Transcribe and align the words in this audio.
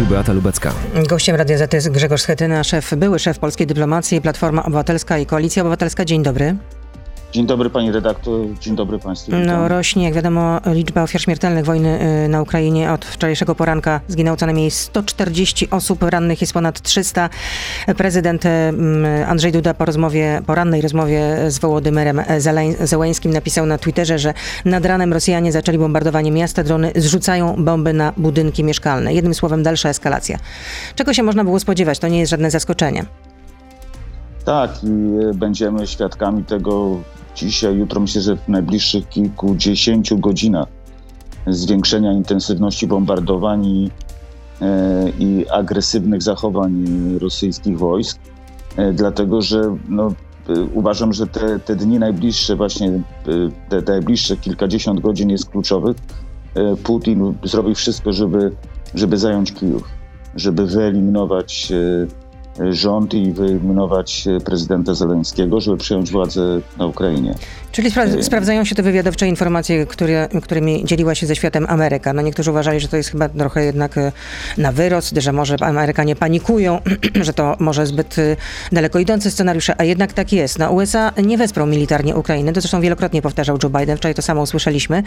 studiu 0.00 0.16
Beata 0.16 0.32
Lubecka. 0.32 0.72
Gościem 1.08 1.36
Radia 1.36 1.58
Z 1.58 1.72
jest 1.72 1.90
Grzegorz 1.90 2.22
Schetyna, 2.22 2.64
szef, 2.64 2.94
były 2.96 3.18
szef 3.18 3.38
Polskiej 3.38 3.66
Dyplomacji, 3.66 4.20
Platforma 4.20 4.64
Obywatelska 4.64 5.18
i 5.18 5.26
Koalicja 5.26 5.62
Obywatelska. 5.62 6.04
Dzień 6.04 6.22
dobry. 6.22 6.56
Dzień 7.32 7.46
dobry 7.46 7.70
pani 7.70 7.92
redaktor, 7.92 8.40
dzień 8.60 8.76
dobry 8.76 8.98
państwu. 8.98 9.32
No, 9.46 9.68
rośnie, 9.68 10.04
jak 10.04 10.14
wiadomo, 10.14 10.60
liczba 10.66 11.02
ofiar 11.02 11.22
śmiertelnych 11.22 11.64
wojny 11.64 12.00
y, 12.24 12.28
na 12.28 12.42
Ukrainie. 12.42 12.92
Od 12.92 13.04
wczorajszego 13.04 13.54
poranka 13.54 14.00
zginęło 14.08 14.36
co 14.36 14.46
najmniej 14.46 14.70
140 14.70 15.70
osób, 15.70 16.02
rannych 16.02 16.40
jest 16.40 16.52
ponad 16.52 16.80
300. 16.80 17.30
Prezydent 17.96 18.44
y, 18.44 18.48
Andrzej 19.26 19.52
Duda 19.52 19.74
po 19.74 19.84
rozmowie, 19.84 20.42
porannej 20.46 20.80
rozmowie 20.80 21.36
z 21.48 21.58
Wołodymyrem 21.58 22.22
Zełańskim 22.80 23.32
napisał 23.32 23.66
na 23.66 23.78
Twitterze, 23.78 24.18
że 24.18 24.34
nad 24.64 24.86
ranem 24.86 25.12
Rosjanie 25.12 25.52
zaczęli 25.52 25.78
bombardowanie 25.78 26.30
miasta, 26.32 26.62
drony 26.64 26.92
zrzucają 26.96 27.64
bomby 27.64 27.92
na 27.92 28.12
budynki 28.16 28.64
mieszkalne. 28.64 29.14
Jednym 29.14 29.34
słowem 29.34 29.62
dalsza 29.62 29.88
eskalacja. 29.88 30.38
Czego 30.94 31.14
się 31.14 31.22
można 31.22 31.44
było 31.44 31.60
spodziewać? 31.60 31.98
To 31.98 32.08
nie 32.08 32.18
jest 32.18 32.30
żadne 32.30 32.50
zaskoczenie. 32.50 33.04
Tak, 34.44 34.84
i 34.84 34.88
e, 35.30 35.34
będziemy 35.34 35.86
świadkami 35.86 36.44
tego 36.44 36.96
dzisiaj, 37.36 37.76
jutro, 37.76 38.00
myślę, 38.00 38.22
że 38.22 38.36
w 38.36 38.48
najbliższych 38.48 39.08
kilkudziesięciu 39.08 40.18
godzinach 40.18 40.68
zwiększenia 41.46 42.12
intensywności 42.12 42.86
bombardowań 42.86 43.66
i, 43.66 43.90
e, 44.60 45.10
i 45.18 45.48
agresywnych 45.48 46.22
zachowań 46.22 46.84
rosyjskich 47.20 47.78
wojsk, 47.78 48.18
e, 48.76 48.92
dlatego 48.92 49.42
że 49.42 49.76
no, 49.88 50.08
e, 50.48 50.60
uważam, 50.74 51.12
że 51.12 51.26
te, 51.26 51.58
te 51.58 51.76
dni 51.76 51.98
najbliższe, 51.98 52.56
właśnie 52.56 53.02
te, 53.68 53.82
te 53.82 53.92
najbliższe 53.92 54.36
kilkadziesiąt 54.36 55.00
godzin 55.00 55.30
jest 55.30 55.50
kluczowych. 55.50 55.96
Putin 56.82 57.34
zrobi 57.44 57.74
wszystko, 57.74 58.12
żeby, 58.12 58.52
żeby 58.94 59.16
zająć 59.16 59.52
Kijów, 59.52 59.88
żeby 60.36 60.66
wyeliminować 60.66 61.72
rząd 62.70 63.14
i 63.14 63.32
wyeliminować 63.32 64.28
prezydenta 64.44 64.94
Zeleńskiego, 64.94 65.60
żeby 65.60 65.76
przejąć 65.76 66.10
władzę 66.10 66.60
na 66.78 66.86
Ukrainie. 66.86 67.34
Czyli 67.72 67.90
spra 67.90 68.04
sprawdzają 68.22 68.64
się 68.64 68.74
te 68.74 68.82
wywiadowcze 68.82 69.28
informacje, 69.28 69.86
które, 69.86 70.28
którymi 70.42 70.84
dzieliła 70.84 71.14
się 71.14 71.26
ze 71.26 71.36
światem 71.36 71.66
Ameryka. 71.68 72.12
No 72.12 72.22
niektórzy 72.22 72.50
uważali, 72.50 72.80
że 72.80 72.88
to 72.88 72.96
jest 72.96 73.10
chyba 73.10 73.28
trochę 73.28 73.64
jednak 73.64 73.98
e, 73.98 74.12
na 74.58 74.72
wyrost, 74.72 75.16
że 75.16 75.32
może 75.32 75.56
Amerykanie 75.60 76.16
panikują, 76.16 76.80
że 77.26 77.32
to 77.32 77.56
może 77.58 77.86
zbyt 77.86 78.18
e, 78.18 78.36
daleko 78.72 78.98
idące 78.98 79.30
scenariusze, 79.30 79.80
a 79.80 79.84
jednak 79.84 80.12
tak 80.12 80.32
jest. 80.32 80.58
No 80.58 80.70
USA 80.70 81.12
nie 81.22 81.38
wesprą 81.38 81.66
militarnie 81.66 82.16
Ukrainy, 82.16 82.52
to 82.52 82.60
zresztą 82.60 82.80
wielokrotnie 82.80 83.22
powtarzał 83.22 83.58
Joe 83.62 83.70
Biden, 83.70 83.96
wczoraj 83.96 84.14
to 84.14 84.22
samo 84.22 84.42
usłyszeliśmy, 84.42 85.02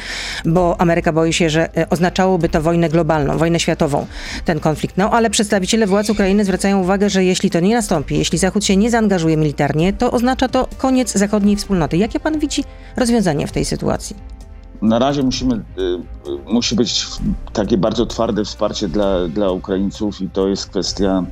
bo 0.46 0.82
Ameryka 0.82 1.14
boi 1.14 1.34
się, 1.34 1.50
że 1.50 1.78
e, 1.78 1.90
oznaczałoby 1.90 2.50
to 2.50 2.62
wojnę 2.62 2.90
globalną, 2.90 3.38
wojnę 3.38 3.60
światową, 3.60 4.06
ten 4.46 4.60
konflikt. 4.60 4.98
No 4.98 5.12
ale 5.12 5.30
przedstawiciele 5.30 5.88
władz 5.88 6.10
Ukrainy 6.10 6.46
zwracają 6.46 6.82
uwagę, 6.82 7.10
że 7.10 7.24
jeśli 7.24 7.43
to 7.50 7.60
nie 7.60 7.76
nastąpi, 7.76 8.18
jeśli 8.18 8.38
Zachód 8.38 8.66
się 8.66 8.78
nie 8.78 8.92
zaangażuje 8.92 9.38
militarnie, 9.38 9.94
to 9.94 10.12
oznacza 10.12 10.48
to 10.48 10.68
koniec 10.78 11.14
zachodniej 11.14 11.56
wspólnoty. 11.56 11.98
Jakie 11.98 12.20
pan 12.20 12.40
widzi 12.40 12.64
rozwiązanie 12.98 13.48
w 13.48 13.52
tej 13.52 13.66
sytuacji? 13.66 14.16
Na 14.82 15.00
razie 15.00 15.24
musimy, 15.24 15.56
y, 15.56 15.62
musi 16.46 16.76
być 16.76 17.06
takie 17.54 17.78
bardzo 17.78 18.06
twarde 18.06 18.46
wsparcie 18.46 18.88
dla, 18.88 19.28
dla 19.28 19.52
Ukraińców 19.52 20.22
i 20.22 20.30
to 20.30 20.48
jest 20.48 20.70
kwestia 20.70 21.24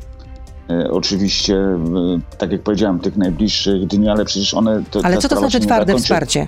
y, 0.72 0.92
oczywiście, 0.92 1.56
y, 1.56 2.38
tak 2.38 2.52
jak 2.52 2.62
powiedziałem, 2.62 3.00
tych 3.00 3.18
najbliższych 3.18 3.88
dni, 3.88 4.10
ale 4.10 4.26
przecież 4.26 4.54
one... 4.54 4.84
To, 4.92 5.00
ale 5.04 5.18
co 5.18 5.30
to 5.30 5.36
znaczy 5.36 5.60
twarde 5.60 5.98
wsparcie? 5.98 6.48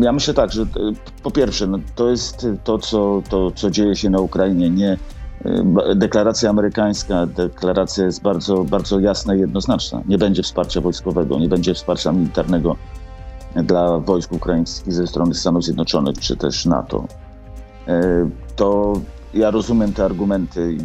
Ja 0.00 0.12
myślę 0.12 0.34
tak, 0.34 0.52
że 0.52 0.66
po 1.22 1.30
pierwsze, 1.30 1.66
no, 1.66 1.78
to 1.94 2.10
jest 2.10 2.46
to 2.64 2.78
co, 2.78 3.22
to, 3.28 3.50
co 3.50 3.70
dzieje 3.70 3.96
się 3.96 4.10
na 4.10 4.18
Ukrainie. 4.18 4.70
Nie, 4.70 4.98
deklaracja 5.94 6.50
amerykańska, 6.50 7.26
deklaracja 7.26 8.04
jest 8.04 8.22
bardzo, 8.22 8.64
bardzo 8.64 9.00
jasna 9.00 9.34
i 9.34 9.40
jednoznaczna. 9.40 10.02
Nie 10.08 10.18
będzie 10.18 10.42
wsparcia 10.42 10.80
wojskowego, 10.80 11.38
nie 11.38 11.48
będzie 11.48 11.74
wsparcia 11.74 12.12
militarnego 12.12 12.76
dla 13.56 13.98
wojsk 13.98 14.32
ukraińskich 14.32 14.92
ze 14.92 15.06
strony 15.06 15.34
Stanów 15.34 15.64
Zjednoczonych 15.64 16.18
czy 16.18 16.36
też 16.36 16.66
NATO. 16.66 17.04
E, 17.88 18.00
to 18.56 18.92
ja 19.34 19.50
rozumiem 19.50 19.92
te 19.92 20.04
argumenty 20.04 20.72
i 20.72 20.78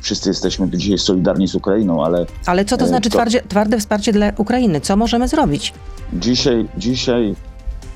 wszyscy 0.00 0.30
jesteśmy 0.30 0.70
dzisiaj 0.70 0.98
solidarni 0.98 1.48
z 1.48 1.54
Ukrainą, 1.54 2.04
ale. 2.04 2.26
Ale 2.46 2.64
co 2.64 2.76
to 2.76 2.84
e, 2.84 2.88
znaczy 2.88 3.10
to... 3.10 3.16
twardzie, 3.16 3.42
twarde 3.48 3.78
wsparcie 3.78 4.12
dla 4.12 4.32
Ukrainy? 4.36 4.80
Co 4.80 4.96
możemy 4.96 5.28
zrobić? 5.28 5.74
Dzisiaj, 6.12 6.68
dzisiaj, 6.76 7.34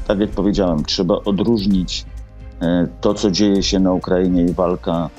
tak 0.06 0.20
jak 0.20 0.30
powiedziałem, 0.30 0.84
trzeba 0.84 1.14
odróżnić 1.14 2.06
e, 2.62 2.86
to, 3.00 3.14
co 3.14 3.30
dzieje 3.30 3.62
się 3.62 3.80
na 3.80 3.92
Ukrainie 3.92 4.44
i 4.44 4.52
walka 4.52 5.10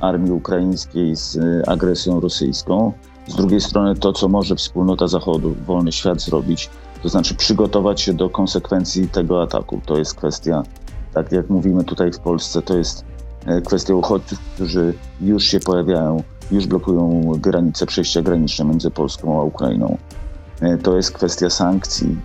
armii 0.00 0.32
ukraińskiej 0.32 1.16
z 1.16 1.38
agresją 1.68 2.20
rosyjską. 2.20 2.92
Z 3.28 3.36
drugiej 3.36 3.60
strony 3.60 3.94
to, 3.94 4.12
co 4.12 4.28
może 4.28 4.56
wspólnota 4.56 5.06
Zachodu, 5.06 5.54
wolny 5.66 5.92
świat 5.92 6.20
zrobić 6.20 6.70
to 7.02 7.08
znaczy 7.08 7.34
przygotować 7.34 8.00
się 8.00 8.14
do 8.14 8.30
konsekwencji 8.30 9.08
tego 9.08 9.42
ataku. 9.42 9.80
To 9.86 9.98
jest 9.98 10.14
kwestia, 10.14 10.62
tak 11.14 11.32
jak 11.32 11.50
mówimy 11.50 11.84
tutaj 11.84 12.12
w 12.12 12.18
Polsce, 12.18 12.62
to 12.62 12.78
jest 12.78 13.04
e, 13.46 13.60
kwestia 13.60 13.94
uchodźców, 13.94 14.38
którzy 14.40 14.94
już 15.20 15.44
się 15.44 15.60
pojawiają, 15.60 16.22
już 16.50 16.66
blokują 16.66 17.32
granice, 17.38 17.86
przejścia 17.86 18.22
graniczne 18.22 18.64
między 18.64 18.90
Polską 18.90 19.40
a 19.40 19.42
Ukrainą. 19.42 19.98
E, 20.60 20.78
to 20.78 20.96
jest 20.96 21.12
kwestia 21.12 21.50
sankcji, 21.50 22.16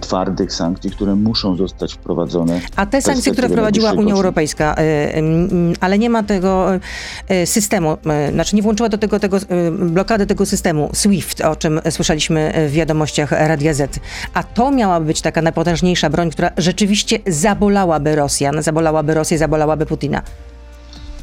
twardych 0.00 0.52
sankcji, 0.52 0.90
które 0.90 1.14
muszą 1.14 1.56
zostać 1.56 1.94
wprowadzone. 1.94 2.60
A 2.76 2.86
te 2.86 3.02
sankcje, 3.02 3.32
które 3.32 3.48
wprowadziła 3.48 3.92
Unia 3.92 4.14
Europejska, 4.14 4.74
e, 4.78 5.12
ale 5.80 5.98
nie 5.98 6.10
ma 6.10 6.22
tego 6.22 6.70
e, 7.28 7.46
systemu, 7.46 7.96
znaczy 8.32 8.56
nie 8.56 8.62
włączyła 8.62 8.88
do 8.88 8.98
tego, 8.98 9.20
tego 9.20 9.38
blokady 9.72 10.26
tego 10.26 10.46
systemu 10.46 10.90
SWIFT, 10.92 11.40
o 11.40 11.56
czym 11.56 11.80
słyszeliśmy 11.90 12.52
w 12.68 12.72
wiadomościach 12.72 13.32
Radia 13.32 13.74
Z. 13.74 14.00
A 14.34 14.42
to 14.42 14.70
miałaby 14.70 15.06
być 15.06 15.20
taka 15.20 15.42
najpotężniejsza 15.42 16.10
broń, 16.10 16.30
która 16.30 16.50
rzeczywiście 16.56 17.18
zabolałaby 17.26 18.16
Rosjan, 18.16 18.62
zabolałaby 18.62 19.14
Rosję, 19.14 19.38
zabolałaby 19.38 19.86
Putina. 19.86 20.22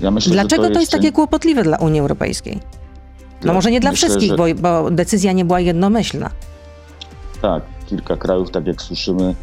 Ja 0.02 0.12
myślę, 0.12 0.34
Dlaczego 0.34 0.62
to 0.62 0.68
jest, 0.68 0.74
to 0.74 0.80
jest 0.80 0.92
takie 0.92 1.12
kłopotliwe 1.12 1.64
dla 1.64 1.78
Unii 1.78 2.00
Europejskiej? 2.00 2.60
No 3.44 3.54
może 3.54 3.72
nie 3.72 3.80
dla 3.80 3.92
myślę, 3.92 4.08
wszystkich, 4.08 4.32
że... 4.32 4.38
bo, 4.38 4.46
bo 4.56 4.92
decyzja 4.92 5.32
nie 5.32 5.46
była 5.46 5.60
jednomyślna. 5.60 6.30
Tak, 7.42 7.64
kilka 7.86 8.18
krajów, 8.18 8.52
tak 8.52 8.68
jak 8.68 8.82
słyszymy, 8.82 9.36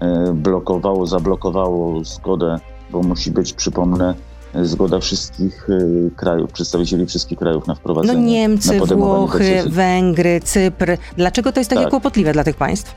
e, 0.00 0.32
blokowało, 0.32 1.06
zablokowało 1.06 2.04
zgodę, 2.04 2.60
bo 2.90 3.02
musi 3.02 3.30
być, 3.30 3.52
przypomnę, 3.52 4.14
zgoda 4.62 5.00
wszystkich 5.00 5.68
e, 5.70 6.10
krajów, 6.16 6.52
przedstawicieli 6.52 7.06
wszystkich 7.06 7.38
krajów 7.38 7.66
na 7.66 7.74
wprowadzenie. 7.74 8.20
No 8.20 8.26
Niemcy, 8.26 8.80
Włochy, 8.80 9.38
decyzji. 9.38 9.70
Węgry, 9.70 10.40
Cypr. 10.44 10.96
Dlaczego 11.16 11.52
to 11.52 11.60
jest 11.60 11.70
takie 11.70 11.82
tak. 11.82 11.90
kłopotliwe 11.90 12.32
dla 12.32 12.44
tych 12.44 12.56
państw? 12.56 12.94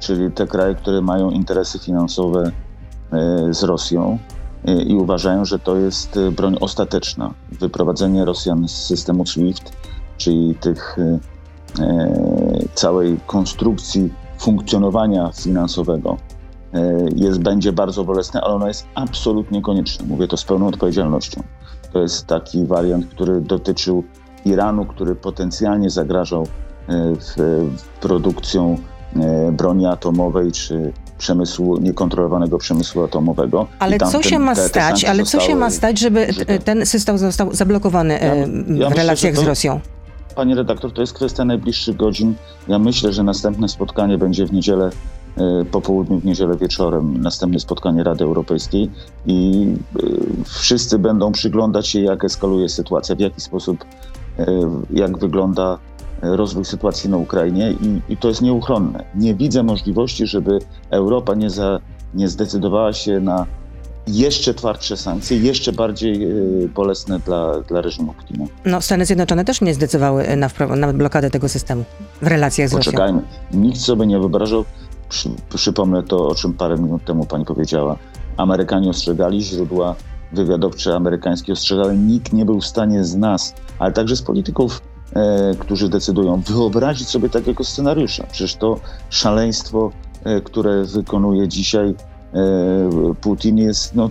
Czyli 0.00 0.30
te 0.30 0.46
kraje, 0.46 0.74
które 0.74 1.00
mają 1.00 1.30
interesy 1.30 1.78
finansowe 1.78 2.50
e, 3.12 3.54
z 3.54 3.62
Rosją 3.62 4.18
i 4.86 4.94
uważają, 4.94 5.44
że 5.44 5.58
to 5.58 5.76
jest 5.76 6.18
broń 6.36 6.56
ostateczna. 6.60 7.34
Wyprowadzenie 7.52 8.24
Rosjan 8.24 8.68
z 8.68 8.72
systemu 8.72 9.26
SWIFT, 9.26 9.72
czyli 10.16 10.54
tych 10.54 10.96
całej 12.74 13.16
konstrukcji 13.26 14.10
funkcjonowania 14.40 15.30
finansowego 15.32 16.16
e, 16.74 16.80
jest, 17.16 17.40
będzie 17.40 17.72
bardzo 17.72 18.04
bolesne, 18.04 18.40
ale 18.40 18.54
ono 18.54 18.68
jest 18.68 18.86
absolutnie 18.94 19.62
konieczne. 19.62 20.06
Mówię 20.06 20.28
to 20.28 20.36
z 20.36 20.44
pełną 20.44 20.66
odpowiedzialnością. 20.66 21.42
To 21.92 22.02
jest 22.02 22.26
taki 22.26 22.66
wariant, 22.66 23.06
który 23.06 23.40
dotyczył 23.40 24.04
Iranu, 24.44 24.84
który 24.84 25.14
potencjalnie 25.14 25.90
zagrażał 25.90 26.42
e, 26.42 26.46
w, 27.14 27.36
produkcją 28.00 28.78
e, 29.16 29.52
broni 29.52 29.86
atomowej 29.86 30.52
czy 30.52 30.92
przemysłu, 31.18 31.76
niekontrolowanego 31.76 32.58
przemysłu 32.58 33.04
atomowego. 33.04 33.66
Ale 33.78 33.98
co 33.98 34.22
się 34.22 34.38
ma 34.38 34.54
te, 34.54 34.62
te 34.62 34.68
stać, 34.68 35.04
ale 35.04 35.22
co 35.22 35.40
się 35.40 35.54
ma 35.54 35.70
stać, 35.70 35.98
żeby 35.98 36.26
ten 36.64 36.86
system 36.86 37.18
został 37.18 37.54
zablokowany 37.54 38.18
ja, 38.68 38.84
ja 38.84 38.90
w 38.90 38.92
relacjach 38.92 39.32
myślę, 39.32 39.32
to, 39.32 39.40
z 39.44 39.48
Rosją? 39.48 39.80
Pani 40.34 40.54
redaktor, 40.54 40.92
to 40.92 41.00
jest 41.00 41.12
kwestia 41.12 41.44
najbliższych 41.44 41.96
godzin. 41.96 42.34
Ja 42.68 42.78
myślę, 42.78 43.12
że 43.12 43.22
następne 43.22 43.68
spotkanie 43.68 44.18
będzie 44.18 44.46
w 44.46 44.52
niedzielę 44.52 44.90
e, 45.36 45.64
po 45.64 45.80
południu, 45.80 46.20
w 46.20 46.24
niedzielę 46.24 46.56
wieczorem, 46.56 47.22
następne 47.22 47.60
spotkanie 47.60 48.04
Rady 48.04 48.24
Europejskiej 48.24 48.90
i 49.26 49.66
e, 49.96 50.02
wszyscy 50.44 50.98
będą 50.98 51.32
przyglądać 51.32 51.88
się, 51.88 52.00
jak 52.00 52.24
eskaluje 52.24 52.68
sytuacja, 52.68 53.16
w 53.16 53.20
jaki 53.20 53.40
sposób, 53.40 53.84
e, 54.38 54.46
jak 54.90 55.18
wygląda 55.18 55.78
rozwój 56.22 56.64
sytuacji 56.64 57.10
na 57.10 57.16
Ukrainie 57.16 57.72
i, 57.72 58.12
i 58.12 58.16
to 58.16 58.28
jest 58.28 58.42
nieuchronne. 58.42 59.04
Nie 59.14 59.34
widzę 59.34 59.62
możliwości, 59.62 60.26
żeby 60.26 60.58
Europa 60.90 61.34
nie, 61.34 61.50
za, 61.50 61.80
nie 62.14 62.28
zdecydowała 62.28 62.92
się 62.92 63.20
na 63.20 63.46
jeszcze 64.10 64.54
twardsze 64.54 64.96
sankcje, 64.96 65.38
jeszcze 65.38 65.72
bardziej 65.72 66.24
e, 66.24 66.28
bolesne 66.74 67.18
dla, 67.18 67.60
dla 67.60 67.80
reżimu 67.80 68.14
Putina. 68.14 68.44
No, 68.64 68.80
Stany 68.80 69.06
Zjednoczone 69.06 69.44
też 69.44 69.60
nie 69.60 69.74
zdecydowały 69.74 70.36
na, 70.36 70.50
na 70.76 70.92
blokadę 70.92 71.30
tego 71.30 71.48
systemu 71.48 71.84
w 72.22 72.26
relacjach 72.26 72.68
z 72.68 72.72
Poczekajmy. 72.72 73.20
Rosją. 73.20 73.60
Nikt 73.60 73.80
sobie 73.80 74.06
nie 74.06 74.18
wyobrażał, 74.18 74.64
przy, 75.08 75.30
przypomnę 75.54 76.02
to, 76.02 76.28
o 76.28 76.34
czym 76.34 76.54
parę 76.54 76.76
minut 76.76 77.04
temu 77.04 77.26
pani 77.26 77.44
powiedziała. 77.44 77.96
Amerykanie 78.36 78.90
ostrzegali 78.90 79.42
źródła 79.42 79.94
wywiadowcze 80.32 80.96
amerykańskie 80.96 81.52
ostrzegały, 81.52 81.96
nikt 81.96 82.32
nie 82.32 82.44
był 82.44 82.60
w 82.60 82.66
stanie 82.66 83.04
z 83.04 83.16
nas, 83.16 83.54
ale 83.78 83.92
także 83.92 84.16
z 84.16 84.22
polityków, 84.22 84.82
e, 85.14 85.54
którzy 85.58 85.88
decydują, 85.88 86.40
wyobrazić 86.40 87.08
sobie 87.08 87.28
takiego 87.28 87.64
scenariusza. 87.64 88.26
Przecież 88.32 88.56
to 88.56 88.80
szaleństwo, 89.10 89.90
e, 90.24 90.40
które 90.40 90.84
wykonuje 90.84 91.48
dzisiaj 91.48 91.88
e, 91.88 91.94
Putin 93.20 93.58
jest 93.58 93.94
no, 93.94 94.10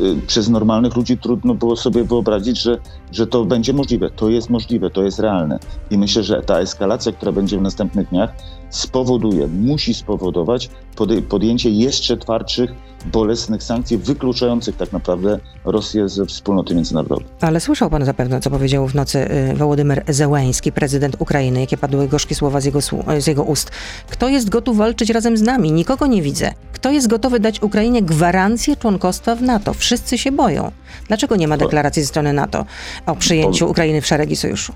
Y, 0.00 0.26
przez 0.26 0.48
normalnych 0.48 0.96
ludzi 0.96 1.18
trudno 1.18 1.54
było 1.54 1.76
sobie 1.76 2.04
wyobrazić, 2.04 2.60
że, 2.60 2.78
że 3.12 3.26
to 3.26 3.44
będzie 3.44 3.72
możliwe. 3.72 4.10
To 4.10 4.28
jest 4.28 4.50
możliwe, 4.50 4.90
to 4.90 5.02
jest 5.02 5.18
realne. 5.18 5.58
I 5.90 5.98
myślę, 5.98 6.22
że 6.22 6.42
ta 6.42 6.58
eskalacja, 6.58 7.12
która 7.12 7.32
będzie 7.32 7.58
w 7.58 7.62
następnych 7.62 8.08
dniach, 8.08 8.32
spowoduje, 8.72 9.46
musi 9.46 9.94
spowodować 9.94 10.70
podjęcie 11.28 11.70
jeszcze 11.70 12.16
twardszych, 12.16 12.70
bolesnych 13.06 13.62
sankcji, 13.62 13.98
wykluczających 13.98 14.76
tak 14.76 14.92
naprawdę 14.92 15.38
Rosję 15.64 16.08
ze 16.08 16.26
wspólnoty 16.26 16.74
międzynarodowej. 16.74 17.26
Ale 17.40 17.60
słyszał 17.60 17.90
pan 17.90 18.04
zapewne, 18.04 18.40
co 18.40 18.50
powiedział 18.50 18.88
w 18.88 18.94
nocy 18.94 19.30
y, 19.52 19.54
Wołodymyr 19.56 20.04
Zełański, 20.08 20.72
prezydent 20.72 21.16
Ukrainy, 21.18 21.60
jakie 21.60 21.76
padły 21.76 22.08
gorzkie 22.08 22.34
słowa 22.34 22.60
z 22.60 22.64
jego, 22.64 22.80
z 23.18 23.26
jego 23.26 23.42
ust. 23.42 23.70
Kto 24.10 24.28
jest 24.28 24.48
gotów 24.48 24.76
walczyć 24.76 25.10
razem 25.10 25.36
z 25.36 25.42
nami? 25.42 25.72
Nikogo 25.72 26.06
nie 26.06 26.22
widzę. 26.22 26.52
Kto 26.72 26.90
jest 26.90 27.08
gotowy 27.08 27.40
dać 27.40 27.62
Ukrainie 27.62 28.02
gwarancję 28.02 28.76
członkostwa 28.76 29.36
w 29.36 29.42
NATO? 29.42 29.74
Wszyscy 29.74 30.18
się 30.18 30.32
boją. 30.32 30.70
Dlaczego 31.08 31.36
nie 31.36 31.48
ma 31.48 31.56
deklaracji 31.56 32.02
ze 32.02 32.08
strony 32.08 32.32
NATO 32.32 32.64
o 33.06 33.16
przyjęciu 33.16 33.70
Ukrainy 33.70 34.00
w 34.00 34.06
szeregi 34.06 34.36
sojuszu? 34.36 34.72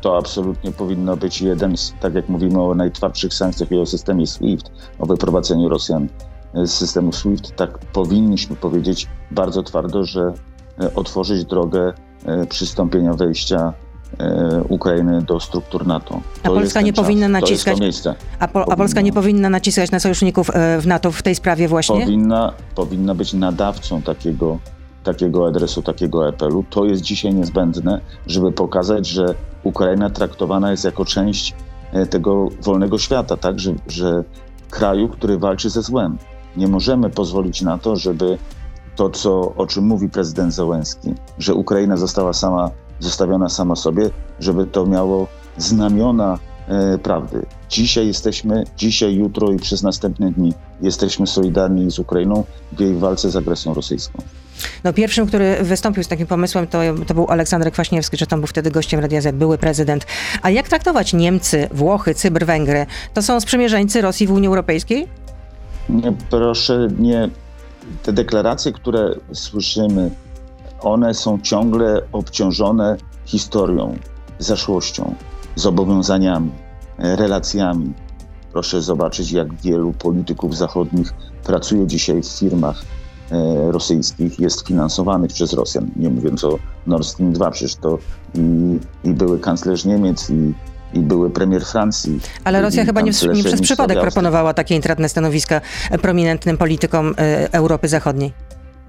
To 0.00 0.16
absolutnie 0.16 0.72
powinno 0.72 1.16
być 1.16 1.42
jeden 1.42 1.76
z, 1.76 1.94
tak 2.00 2.14
jak 2.14 2.28
mówimy 2.28 2.62
o 2.62 2.74
najtwardszych 2.74 3.34
sankcjach 3.34 3.72
i 3.72 3.76
o 3.78 3.86
systemie 3.86 4.26
SWIFT, 4.26 4.70
o 4.98 5.06
wyprowadzeniu 5.06 5.68
Rosjan 5.68 6.08
z 6.54 6.70
systemu 6.70 7.12
SWIFT, 7.12 7.56
tak 7.56 7.78
powinniśmy 7.78 8.56
powiedzieć 8.56 9.06
bardzo 9.30 9.62
twardo, 9.62 10.04
że 10.04 10.32
e, 10.82 10.94
otworzyć 10.94 11.44
drogę 11.44 11.92
e, 12.26 12.46
przystąpienia 12.46 13.14
wejścia 13.14 13.72
e, 14.18 14.62
Ukrainy 14.68 15.22
do 15.22 15.40
struktur 15.40 15.86
NATO. 15.86 16.20
To 16.42 16.52
a 16.52 16.54
Polska 16.54 16.80
nie 16.80 16.92
powinna 16.92 17.28
naciskać. 17.28 17.78
A, 18.38 18.48
po, 18.48 18.72
a, 18.72 18.76
Polska 18.76 19.00
nie 19.00 19.12
powinna 19.12 19.50
naciskać 19.50 19.90
na 19.90 20.00
sojuszników 20.00 20.50
w 20.80 20.86
NATO 20.86 21.12
w 21.12 21.22
tej 21.22 21.34
sprawie 21.34 21.68
właśnie? 21.68 22.00
Powinna, 22.00 22.52
powinna 22.74 23.14
być 23.14 23.32
nadawcą 23.32 24.02
takiego, 24.02 24.58
takiego 25.04 25.46
adresu, 25.46 25.82
takiego 25.82 26.28
apelu. 26.28 26.64
To 26.70 26.84
jest 26.84 27.02
dzisiaj 27.02 27.34
niezbędne, 27.34 28.00
żeby 28.26 28.52
pokazać, 28.52 29.06
że 29.06 29.34
Ukraina 29.62 30.10
traktowana 30.10 30.70
jest 30.70 30.84
jako 30.84 31.04
część 31.04 31.54
tego 32.10 32.48
wolnego 32.62 32.98
świata, 32.98 33.36
tak, 33.36 33.60
że, 33.60 33.74
że 33.88 34.24
kraju, 34.70 35.08
który 35.08 35.38
walczy 35.38 35.70
ze 35.70 35.82
złem. 35.82 36.18
Nie 36.56 36.68
możemy 36.68 37.10
pozwolić 37.10 37.62
na 37.62 37.78
to, 37.78 37.96
żeby 37.96 38.38
to, 38.96 39.10
co, 39.10 39.54
o 39.54 39.66
czym 39.66 39.84
mówi 39.84 40.08
prezydent 40.08 40.54
Załęski, 40.54 41.14
że 41.38 41.54
Ukraina 41.54 41.96
została 41.96 42.32
sama, 42.32 42.70
zostawiona 43.00 43.48
sama 43.48 43.76
sobie, 43.76 44.10
żeby 44.40 44.66
to 44.66 44.86
miało 44.86 45.26
znamiona 45.56 46.38
e, 46.68 46.98
prawdy. 46.98 47.46
Dzisiaj 47.68 48.06
jesteśmy, 48.06 48.64
dzisiaj, 48.76 49.14
jutro 49.14 49.52
i 49.52 49.56
przez 49.56 49.82
następne 49.82 50.32
dni 50.32 50.52
jesteśmy 50.82 51.26
solidarni 51.26 51.90
z 51.90 51.98
Ukrainą 51.98 52.44
w 52.72 52.80
jej 52.80 52.94
walce 52.94 53.30
z 53.30 53.36
agresją 53.36 53.74
rosyjską. 53.74 54.22
No 54.84 54.92
pierwszym, 54.92 55.26
który 55.26 55.56
wystąpił 55.62 56.04
z 56.04 56.08
takim 56.08 56.26
pomysłem, 56.26 56.66
to, 56.66 56.78
to 57.06 57.14
był 57.14 57.26
Aleksander 57.30 57.72
Kwaśniewski, 57.72 58.16
że 58.16 58.26
tam 58.26 58.40
był 58.40 58.46
wtedy 58.46 58.70
gościem 58.70 59.00
Radia 59.00 59.20
Z, 59.20 59.36
były 59.36 59.58
prezydent. 59.58 60.06
A 60.42 60.50
jak 60.50 60.68
traktować 60.68 61.12
Niemcy, 61.12 61.68
Włochy, 61.72 62.14
Cyber, 62.14 62.46
Węgry? 62.46 62.86
To 63.14 63.22
są 63.22 63.40
sprzymierzeńcy 63.40 64.00
Rosji 64.00 64.26
w 64.26 64.32
Unii 64.32 64.48
Europejskiej? 64.48 65.08
Nie, 65.88 66.12
proszę, 66.30 66.88
nie. 66.98 67.28
Te 68.02 68.12
deklaracje, 68.12 68.72
które 68.72 69.14
słyszymy, 69.32 70.10
one 70.80 71.14
są 71.14 71.40
ciągle 71.40 72.02
obciążone 72.12 72.96
historią, 73.24 73.98
zaszłością, 74.38 75.14
zobowiązaniami, 75.54 76.50
relacjami. 76.98 77.92
Proszę 78.52 78.82
zobaczyć, 78.82 79.32
jak 79.32 79.54
wielu 79.54 79.92
polityków 79.92 80.56
zachodnich 80.56 81.14
pracuje 81.44 81.86
dzisiaj 81.86 82.22
w 82.22 82.26
firmach 82.26 82.82
rosyjskich, 83.70 84.40
jest 84.40 84.66
finansowanych 84.66 85.32
przez 85.32 85.52
Rosjan. 85.52 85.90
Nie 85.96 86.10
mówiąc 86.10 86.44
o 86.44 86.58
Nord 86.86 87.06
Stream 87.06 87.32
2, 87.32 87.50
przecież 87.50 87.74
to 87.74 87.98
i, 88.34 88.40
i 89.04 89.12
były 89.12 89.38
kanclerz 89.38 89.84
Niemiec, 89.84 90.30
i 90.30 90.54
i 90.94 91.00
były 91.00 91.30
premier 91.30 91.64
Francji. 91.64 92.20
Ale 92.44 92.62
Rosja 92.62 92.84
chyba 92.84 93.00
nie, 93.00 93.12
nie 93.34 93.44
przez 93.44 93.60
przypadek 93.60 94.00
proponowała 94.00 94.54
takie 94.54 94.74
intratne 94.74 95.08
stanowiska 95.08 95.60
prominentnym 96.02 96.58
politykom 96.58 97.14
e, 97.18 97.52
Europy 97.52 97.88
Zachodniej. 97.88 98.32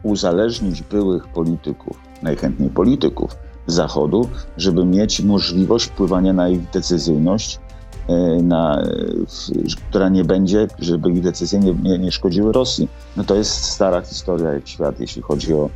Uzależnić 0.04 0.82
byłych 0.82 1.28
polityków, 1.28 1.98
najchętniej 2.22 2.70
polityków 2.70 3.36
Zachodu, 3.68 4.30
żeby 4.58 4.86
mieć 4.86 5.22
możliwość 5.22 5.86
wpływania 5.86 6.34
na 6.34 6.50
ich 6.50 6.70
decyzyjność, 6.70 7.56
e, 7.56 7.71
na, 8.44 8.84
która 9.90 10.10
nie 10.10 10.24
będzie, 10.24 10.68
żeby 10.80 11.12
ich 11.12 11.22
decyzje 11.22 11.60
nie, 11.60 11.74
nie, 11.74 12.00
nie 12.00 12.12
szkodziły 12.12 12.52
Rosji. 12.52 12.88
No 13.18 13.24
to 13.24 13.36
jest 13.36 13.64
stara 13.64 14.02
historia 14.02 14.54
jak 14.54 14.68
świat, 14.68 15.00
jeśli 15.00 15.22
chodzi 15.22 15.54
o 15.54 15.70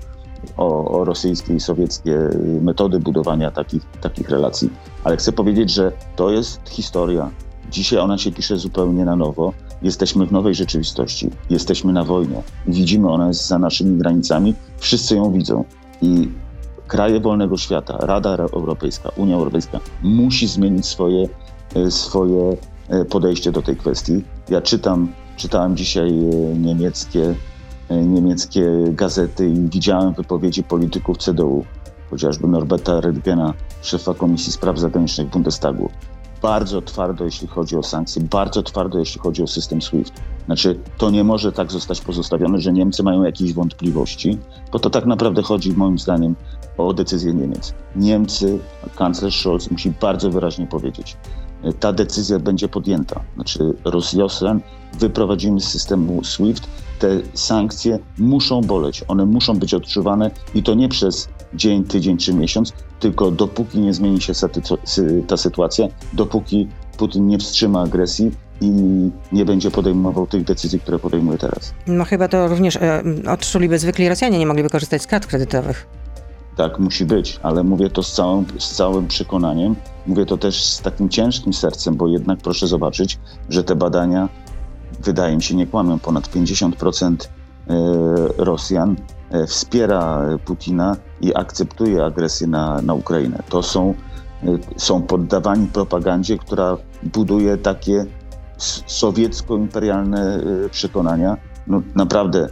o, 0.57 0.99
o 0.99 1.05
rosyjskie 1.05 1.53
i 1.53 1.59
sowieckie 1.59 2.29
metody 2.61 2.99
budowania 2.99 3.51
takich, 3.51 3.85
takich 4.01 4.29
relacji. 4.29 4.69
Ale 5.03 5.17
chcę 5.17 5.31
powiedzieć, 5.31 5.69
że 5.69 5.91
to 6.15 6.31
jest 6.31 6.69
historia. 6.69 7.31
Dzisiaj 7.71 7.99
ona 7.99 8.17
się 8.17 8.31
pisze 8.31 8.57
zupełnie 8.57 9.05
na 9.05 9.15
nowo. 9.15 9.53
Jesteśmy 9.81 10.25
w 10.25 10.31
nowej 10.31 10.55
rzeczywistości. 10.55 11.29
Jesteśmy 11.49 11.93
na 11.93 12.03
wojnie. 12.03 12.41
Widzimy, 12.67 13.09
ona 13.09 13.27
jest 13.27 13.47
za 13.47 13.59
naszymi 13.59 13.97
granicami. 13.97 14.53
Wszyscy 14.77 15.15
ją 15.15 15.31
widzą. 15.31 15.63
I 16.01 16.29
kraje 16.87 17.19
wolnego 17.19 17.57
świata, 17.57 17.97
Rada 17.99 18.35
Europejska, 18.35 19.09
Unia 19.17 19.35
Europejska 19.35 19.79
musi 20.03 20.47
zmienić 20.47 20.85
swoje, 20.85 21.23
e, 21.23 21.27
swoje 21.89 22.57
e, 22.89 23.05
podejście 23.05 23.51
do 23.51 23.61
tej 23.61 23.75
kwestii. 23.75 24.23
Ja 24.49 24.61
czytam, 24.61 25.13
czytałem 25.37 25.77
dzisiaj 25.77 26.09
e, 26.09 26.57
niemieckie 26.57 27.35
E, 27.89 28.05
niemieckie 28.05 28.71
gazety 28.89 29.49
i 29.49 29.69
widziałem 29.69 30.13
wypowiedzi 30.13 30.63
polityków 30.63 31.17
CDU, 31.17 31.65
chociażby 32.09 32.47
Norberta 32.47 33.01
Redgena, 33.01 33.53
szefa 33.81 34.13
Komisji 34.13 34.51
Spraw 34.51 34.79
Zagranicznych 34.79 35.27
Bundestagu. 35.27 35.89
Bardzo 36.41 36.81
twardo, 36.81 37.25
jeśli 37.25 37.47
chodzi 37.47 37.77
o 37.77 37.83
sankcje, 37.83 38.21
bardzo 38.21 38.63
twardo, 38.63 38.99
jeśli 38.99 39.21
chodzi 39.21 39.43
o 39.43 39.47
system 39.47 39.81
SWIFT. 39.81 40.13
Znaczy, 40.45 40.79
to 40.97 41.09
nie 41.09 41.23
może 41.23 41.51
tak 41.51 41.71
zostać 41.71 42.01
pozostawione, 42.01 42.59
że 42.59 42.73
Niemcy 42.73 43.03
mają 43.03 43.23
jakieś 43.23 43.53
wątpliwości, 43.53 44.37
bo 44.71 44.79
to 44.79 44.89
tak 44.89 45.05
naprawdę 45.05 45.41
chodzi, 45.41 45.73
moim 45.73 45.99
zdaniem, 45.99 46.35
o 46.77 46.93
decyzję 46.93 47.33
Niemiec. 47.33 47.73
Niemcy, 47.95 48.59
kanclerz 48.95 49.39
Scholz 49.39 49.71
musi 49.71 49.93
bardzo 50.01 50.29
wyraźnie 50.29 50.67
powiedzieć, 50.67 51.17
e, 51.17 51.44
ta 51.79 51.93
decyzja 51.93 52.39
będzie 52.39 52.67
podjęta. 52.67 53.21
Znaczy, 53.35 53.73
Rosjan 53.85 54.61
wyprowadzimy 54.99 55.61
z 55.61 55.67
systemu 55.67 56.23
SWIFT, 56.23 56.67
te 56.99 57.09
sankcje 57.33 57.99
muszą 58.17 58.61
boleć, 58.61 59.03
one 59.07 59.25
muszą 59.25 59.59
być 59.59 59.73
odczuwane 59.73 60.31
i 60.55 60.63
to 60.63 60.73
nie 60.73 60.89
przez 60.89 61.29
dzień, 61.53 61.83
tydzień 61.83 62.17
czy 62.17 62.33
miesiąc, 62.33 62.73
tylko 62.99 63.31
dopóki 63.31 63.79
nie 63.79 63.93
zmieni 63.93 64.21
się 64.21 64.33
ta 65.27 65.37
sytuacja, 65.37 65.87
dopóki 66.13 66.67
Putin 66.97 67.27
nie 67.27 67.37
wstrzyma 67.37 67.81
agresji 67.81 68.31
i 68.61 68.71
nie 69.31 69.45
będzie 69.45 69.71
podejmował 69.71 70.27
tych 70.27 70.43
decyzji, 70.43 70.79
które 70.79 70.99
podejmuje 70.99 71.37
teraz. 71.37 71.73
No 71.87 72.05
chyba 72.05 72.27
to 72.27 72.47
również 72.47 72.75
e, 72.75 73.03
odczuliby 73.31 73.79
zwykli 73.79 74.09
Rosjanie, 74.09 74.39
nie 74.39 74.45
mogliby 74.45 74.69
korzystać 74.69 75.01
z 75.01 75.07
kart 75.07 75.27
kredytowych. 75.27 75.87
Tak, 76.55 76.79
musi 76.79 77.05
być, 77.05 77.39
ale 77.43 77.63
mówię 77.63 77.89
to 77.89 78.03
z 78.03 78.11
całym, 78.13 78.45
z 78.59 78.75
całym 78.75 79.07
przekonaniem. 79.07 79.75
Mówię 80.07 80.25
to 80.25 80.37
też 80.37 80.63
z 80.63 80.81
takim 80.81 81.09
ciężkim 81.09 81.53
sercem, 81.53 81.95
bo 81.95 82.07
jednak 82.07 82.39
proszę 82.39 82.67
zobaczyć, 82.67 83.19
że 83.49 83.63
te 83.63 83.75
badania 83.75 84.29
wydaje 84.99 85.35
mi 85.35 85.43
się, 85.43 85.55
nie 85.55 85.67
kłamią, 85.67 85.99
ponad 85.99 86.27
50% 86.27 87.15
e, 87.15 87.75
Rosjan 88.37 88.95
e, 89.29 89.47
wspiera 89.47 90.21
Putina 90.45 90.97
i 91.21 91.35
akceptuje 91.35 92.05
agresję 92.05 92.47
na, 92.47 92.81
na 92.81 92.93
Ukrainę. 92.93 93.43
To 93.49 93.63
są, 93.63 93.93
e, 94.43 94.57
są 94.77 95.01
poddawani 95.01 95.67
propagandzie, 95.67 96.37
która 96.37 96.77
buduje 97.03 97.57
takie 97.57 98.05
sowiecko-imperialne 98.87 100.39
przekonania. 100.71 101.37
No, 101.67 101.81
naprawdę, 101.95 102.49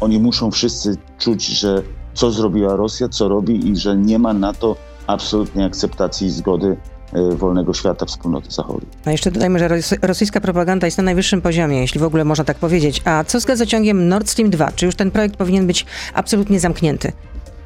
oni 0.00 0.18
muszą 0.18 0.50
wszyscy 0.50 0.96
czuć, 1.18 1.46
że 1.46 1.82
co 2.14 2.30
zrobiła 2.30 2.76
Rosja, 2.76 3.08
co 3.08 3.28
robi 3.28 3.68
i 3.68 3.76
że 3.76 3.96
nie 3.96 4.18
ma 4.18 4.32
na 4.32 4.52
to 4.52 4.76
absolutnie 5.06 5.64
akceptacji 5.64 6.26
i 6.26 6.30
zgody 6.30 6.76
E, 7.14 7.34
wolnego 7.34 7.74
świata 7.74 8.06
wspólnoty 8.06 8.50
zachodniej. 8.50 8.90
A 9.04 9.10
jeszcze 9.10 9.30
dodajmy, 9.30 9.58
że 9.58 9.68
rosyjska 10.02 10.40
propaganda 10.40 10.86
jest 10.86 10.98
na 10.98 11.04
najwyższym 11.04 11.42
poziomie, 11.42 11.80
jeśli 11.80 12.00
w 12.00 12.04
ogóle 12.04 12.24
można 12.24 12.44
tak 12.44 12.58
powiedzieć. 12.58 13.02
A 13.04 13.24
co 13.24 13.40
z 13.40 13.44
gazociągiem 13.44 14.08
Nord 14.08 14.28
Stream 14.28 14.50
2? 14.50 14.72
Czy 14.72 14.86
już 14.86 14.94
ten 14.94 15.10
projekt 15.10 15.36
powinien 15.36 15.66
być 15.66 15.86
absolutnie 16.14 16.60
zamknięty? 16.60 17.12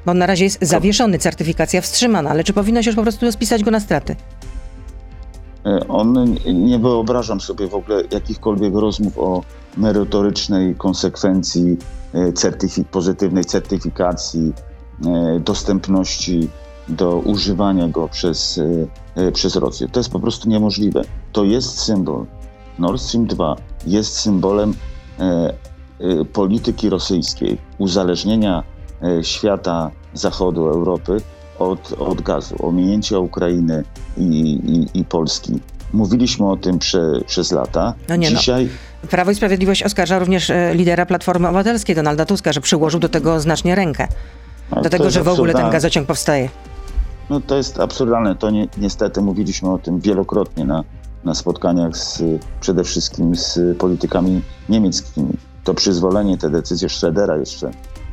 Bo 0.06 0.14
na 0.14 0.26
razie 0.26 0.44
jest 0.44 0.58
zawieszony, 0.62 1.18
certyfikacja 1.18 1.80
wstrzymana, 1.80 2.30
ale 2.30 2.44
czy 2.44 2.52
powinno 2.52 2.82
się 2.82 2.90
już 2.90 2.96
po 2.96 3.02
prostu 3.02 3.32
spisać 3.32 3.64
go 3.64 3.70
na 3.70 3.80
straty? 3.80 4.16
E, 5.66 5.88
on, 5.88 6.34
nie 6.46 6.78
wyobrażam 6.78 7.40
sobie 7.40 7.68
w 7.68 7.74
ogóle 7.74 8.02
jakichkolwiek 8.10 8.74
rozmów 8.74 9.18
o 9.18 9.42
merytorycznej 9.76 10.74
konsekwencji 10.74 11.76
certyfik 12.34 12.88
pozytywnej 12.88 13.44
certyfikacji 13.44 14.52
dostępności 15.40 16.48
do 16.88 17.16
używania 17.16 17.88
go 17.88 18.08
przez, 18.08 18.60
przez 19.32 19.56
Rosję. 19.56 19.88
To 19.88 20.00
jest 20.00 20.10
po 20.10 20.20
prostu 20.20 20.48
niemożliwe. 20.48 21.02
To 21.32 21.44
jest 21.44 21.80
symbol. 21.80 22.26
Nord 22.78 23.00
Stream 23.00 23.26
2 23.26 23.56
jest 23.86 24.18
symbolem 24.20 24.74
polityki 26.32 26.88
rosyjskiej, 26.90 27.58
uzależnienia 27.78 28.62
świata 29.22 29.90
zachodu 30.14 30.68
Europy 30.68 31.20
od, 31.58 31.92
od 31.98 32.22
gazu, 32.22 32.56
ominięcia 32.66 33.18
Ukrainy 33.18 33.84
i, 34.16 34.22
i, 34.22 35.00
i 35.00 35.04
Polski. 35.04 35.60
Mówiliśmy 35.92 36.50
o 36.50 36.56
tym 36.56 36.78
prze, 36.78 37.20
przez 37.26 37.52
lata. 37.52 37.94
No 38.08 38.16
nie, 38.16 38.30
no. 38.30 38.38
Dzisiaj. 38.38 38.64
No. 38.64 38.70
Prawo 39.10 39.30
i 39.30 39.34
Sprawiedliwość 39.34 39.82
oskarża 39.82 40.18
również 40.18 40.50
e, 40.50 40.74
lidera 40.74 41.06
Platformy 41.06 41.48
Obywatelskiej, 41.48 41.96
Donalda 41.96 42.24
Tuska, 42.24 42.52
że 42.52 42.60
przyłożył 42.60 43.00
do 43.00 43.08
tego 43.08 43.40
znacznie 43.40 43.74
rękę. 43.74 44.08
No, 44.76 44.82
do 44.82 44.90
tego, 44.90 45.10
że 45.10 45.22
w 45.22 45.28
ogóle 45.28 45.54
ten 45.54 45.70
gazociąg 45.70 46.06
powstaje. 46.06 46.48
No 47.30 47.40
to 47.40 47.56
jest 47.56 47.80
absurdalne. 47.80 48.36
To 48.36 48.50
nie, 48.50 48.68
niestety 48.78 49.20
mówiliśmy 49.20 49.72
o 49.72 49.78
tym 49.78 50.00
wielokrotnie 50.00 50.64
na, 50.64 50.84
na 51.24 51.34
spotkaniach 51.34 51.96
z, 51.96 52.22
przede 52.60 52.84
wszystkim 52.84 53.36
z 53.36 53.78
politykami 53.78 54.42
niemieckimi. 54.68 55.32
To 55.64 55.74
przyzwolenie, 55.74 56.38
te 56.38 56.50
decyzje 56.50 56.88
Schroedera 56.88 57.36
jeszcze 57.36 57.70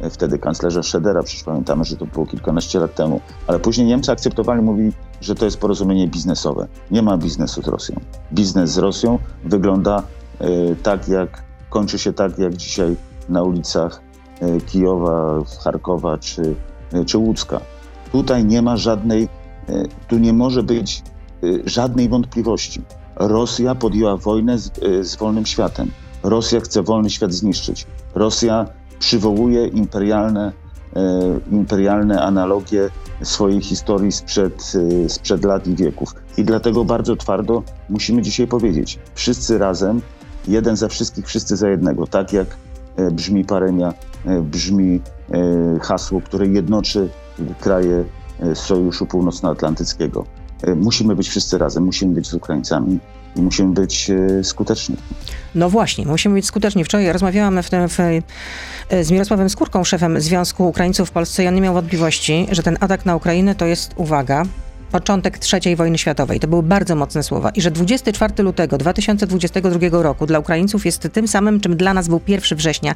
wtedy 0.09 0.39
kanclerza 0.39 0.83
Schedera, 0.83 1.23
przecież 1.23 1.43
pamiętamy, 1.43 1.85
że 1.85 1.97
to 1.97 2.05
było 2.05 2.25
kilkanaście 2.25 2.79
lat 2.79 2.95
temu, 2.95 3.21
ale 3.47 3.59
później 3.59 3.87
Niemcy 3.87 4.11
akceptowali, 4.11 4.61
mówili, 4.61 4.91
że 5.21 5.35
to 5.35 5.45
jest 5.45 5.57
porozumienie 5.57 6.07
biznesowe. 6.07 6.67
Nie 6.91 7.01
ma 7.01 7.17
biznesu 7.17 7.61
z 7.61 7.67
Rosją. 7.67 7.99
Biznes 8.33 8.71
z 8.71 8.77
Rosją 8.77 9.19
wygląda 9.43 10.03
tak, 10.83 11.07
jak 11.07 11.43
kończy 11.69 11.99
się 11.99 12.13
tak, 12.13 12.39
jak 12.39 12.55
dzisiaj 12.55 12.95
na 13.29 13.43
ulicach 13.43 14.01
y, 14.41 14.61
Kijowa, 14.61 15.43
Charkowa 15.63 16.17
czy, 16.17 16.55
y, 16.93 17.05
czy 17.05 17.17
Łódzka. 17.17 17.61
Tutaj 18.11 18.45
nie 18.45 18.61
ma 18.61 18.77
żadnej, 18.77 19.27
tu 20.07 20.17
nie 20.17 20.33
może 20.33 20.63
być 20.63 21.03
żadnej 21.65 22.09
wątpliwości. 22.09 22.81
Rosja 23.15 23.75
podjęła 23.75 24.17
wojnę 24.17 24.59
z, 24.59 24.71
z 25.01 25.15
wolnym 25.15 25.45
światem. 25.45 25.91
Rosja 26.23 26.59
chce 26.59 26.83
wolny 26.83 27.09
świat 27.09 27.33
zniszczyć. 27.33 27.87
Rosja 28.15 28.65
przywołuje 28.99 29.67
imperialne, 29.67 30.51
e, 30.95 31.01
imperialne 31.51 32.21
analogie 32.21 32.89
swojej 33.23 33.61
historii 33.61 34.11
sprzed, 34.11 34.73
e, 35.05 35.09
sprzed 35.09 35.45
lat 35.45 35.67
i 35.67 35.75
wieków. 35.75 36.15
I 36.37 36.43
dlatego 36.43 36.85
bardzo 36.85 37.15
twardo 37.15 37.63
musimy 37.89 38.21
dzisiaj 38.21 38.47
powiedzieć, 38.47 38.99
wszyscy 39.15 39.57
razem, 39.57 40.01
jeden 40.47 40.75
za 40.75 40.87
wszystkich, 40.87 41.27
wszyscy 41.27 41.55
za 41.55 41.69
jednego. 41.69 42.07
Tak 42.07 42.33
jak 42.33 42.47
e, 42.95 43.11
brzmi 43.11 43.45
paremia, 43.45 43.93
brzmi 44.41 45.01
hasło, 45.81 46.21
które 46.21 46.47
jednoczy 46.47 47.09
kraje 47.59 48.03
Sojuszu 48.53 49.05
Północnoatlantyckiego. 49.05 50.25
Musimy 50.75 51.15
być 51.15 51.29
wszyscy 51.29 51.57
razem, 51.57 51.83
musimy 51.83 52.13
być 52.13 52.27
z 52.27 52.33
Ukraińcami 52.33 52.99
i 53.35 53.41
musimy 53.41 53.73
być 53.73 54.11
skuteczni. 54.43 54.95
No 55.55 55.69
właśnie, 55.69 56.05
musimy 56.05 56.35
być 56.35 56.45
skuteczni. 56.45 56.83
Wczoraj 56.83 57.11
rozmawiałam 57.11 57.63
w, 57.63 57.69
w, 57.69 58.21
z 59.05 59.11
Mirosławem 59.11 59.49
Skórką, 59.49 59.83
szefem 59.83 60.21
Związku 60.21 60.67
Ukraińców 60.67 61.09
w 61.09 61.11
Polsce 61.11 61.43
i 61.43 61.47
on 61.47 61.55
nie 61.55 61.61
miał 61.61 61.73
wątpliwości, 61.73 62.47
że 62.51 62.63
ten 62.63 62.77
atak 62.79 63.05
na 63.05 63.15
Ukrainę 63.15 63.55
to 63.55 63.65
jest, 63.65 63.93
uwaga, 63.95 64.43
początek 64.91 65.39
III 65.53 65.75
wojny 65.75 65.97
światowej. 65.97 66.39
To 66.39 66.47
były 66.47 66.63
bardzo 66.63 66.95
mocne 66.95 67.23
słowa. 67.23 67.49
I 67.49 67.61
że 67.61 67.71
24 67.71 68.43
lutego 68.43 68.77
2022 68.77 70.03
roku 70.03 70.25
dla 70.25 70.39
Ukraińców 70.39 70.85
jest 70.85 71.09
tym 71.13 71.27
samym, 71.27 71.59
czym 71.59 71.77
dla 71.77 71.93
nas 71.93 72.07
był 72.07 72.21
1 72.27 72.57
września 72.57 72.95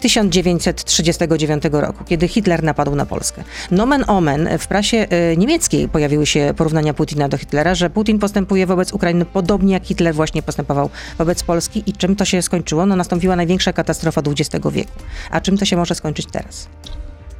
1939 0.00 1.62
roku, 1.72 2.04
kiedy 2.04 2.28
Hitler 2.28 2.62
napadł 2.62 2.94
na 2.94 3.06
Polskę. 3.06 3.44
Nomen 3.70 4.04
omen 4.06 4.48
w 4.58 4.66
prasie 4.66 5.06
y, 5.32 5.36
niemieckiej 5.36 5.88
pojawiły 5.88 6.26
się 6.26 6.54
porównania 6.56 6.94
Putina 6.94 7.28
do 7.28 7.38
Hitlera, 7.38 7.74
że 7.74 7.90
Putin 7.90 8.18
postępuje 8.18 8.66
wobec 8.66 8.92
Ukrainy 8.92 9.24
podobnie 9.24 9.72
jak 9.74 9.84
Hitler 9.84 10.14
właśnie 10.14 10.42
postępował 10.42 10.90
wobec 11.18 11.42
Polski. 11.42 11.82
I 11.86 11.92
czym 11.92 12.16
to 12.16 12.24
się 12.24 12.42
skończyło? 12.42 12.86
No 12.86 12.96
nastąpiła 12.96 13.36
największa 13.36 13.72
katastrofa 13.72 14.22
XX 14.26 14.66
wieku. 14.72 14.92
A 15.30 15.40
czym 15.40 15.58
to 15.58 15.64
się 15.64 15.76
może 15.76 15.94
skończyć 15.94 16.26
teraz? 16.26 16.68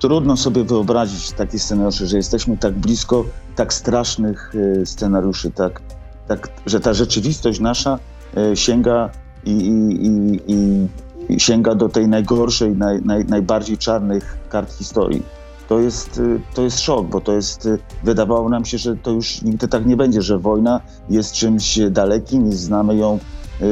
Trudno 0.00 0.36
sobie 0.36 0.64
wyobrazić 0.64 1.32
takie 1.32 1.58
scenariusze, 1.58 2.06
że 2.06 2.16
jesteśmy 2.16 2.56
tak 2.56 2.74
blisko 2.74 3.24
tak 3.56 3.74
strasznych 3.74 4.52
e, 4.80 4.86
scenariuszy, 4.86 5.50
tak, 5.50 5.80
tak, 6.28 6.48
że 6.66 6.80
ta 6.80 6.94
rzeczywistość 6.94 7.60
nasza 7.60 7.98
e, 8.36 8.56
sięga 8.56 9.10
i, 9.44 9.50
i, 9.50 10.52
i, 10.52 10.88
i 11.34 11.40
sięga 11.40 11.74
do 11.74 11.88
tej 11.88 12.08
najgorszej, 12.08 12.76
naj, 12.76 13.02
naj, 13.02 13.24
najbardziej 13.24 13.78
czarnych 13.78 14.38
kart 14.48 14.72
historii. 14.72 15.22
To 15.68 15.78
jest, 15.78 16.18
e, 16.18 16.54
to 16.54 16.62
jest 16.62 16.80
szok, 16.80 17.06
bo 17.06 17.20
to 17.20 17.32
jest, 17.32 17.68
wydawało 18.04 18.48
nam 18.48 18.64
się, 18.64 18.78
że 18.78 18.96
to 18.96 19.10
już 19.10 19.42
nigdy 19.42 19.68
tak 19.68 19.86
nie 19.86 19.96
będzie, 19.96 20.22
że 20.22 20.38
wojna 20.38 20.80
jest 21.10 21.32
czymś 21.32 21.78
dalekim 21.90 22.48
i 22.48 22.52
znamy 22.52 22.96
ją 22.96 23.18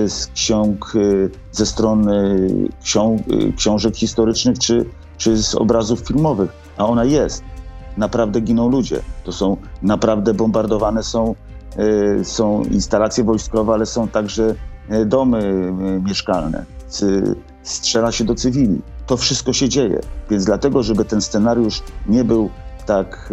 z 0.09 0.27
ksiąg, 0.27 0.93
ze 1.53 1.67
strony 1.67 2.37
książek 3.57 3.97
historycznych 3.97 4.59
czy, 4.59 4.85
czy 5.19 5.37
z 5.37 5.55
obrazów 5.55 6.01
filmowych, 6.01 6.51
a 6.77 6.87
ona 6.87 7.05
jest. 7.05 7.43
Naprawdę 7.97 8.41
giną 8.41 8.69
ludzie. 8.69 9.01
To 9.25 9.33
są 9.33 9.57
naprawdę 9.83 10.35
bombardowane 10.35 11.03
są, 11.03 11.35
y, 12.21 12.25
są 12.25 12.63
instalacje 12.65 13.25
wojskowe, 13.25 13.73
ale 13.73 13.87
są 13.87 14.09
także 14.09 14.55
y, 14.93 15.07
domy 15.07 15.39
y, 15.39 16.03
mieszkalne. 16.03 16.65
Strzela 17.63 18.13
się 18.13 18.25
do 18.25 18.35
cywili. 18.35 18.81
To 19.07 19.17
wszystko 19.17 19.53
się 19.53 19.69
dzieje. 19.69 20.01
Więc 20.31 20.45
dlatego, 20.45 20.83
żeby 20.83 21.05
ten 21.05 21.21
scenariusz 21.21 21.83
nie 22.07 22.25
był 22.25 22.51
tak 22.87 23.33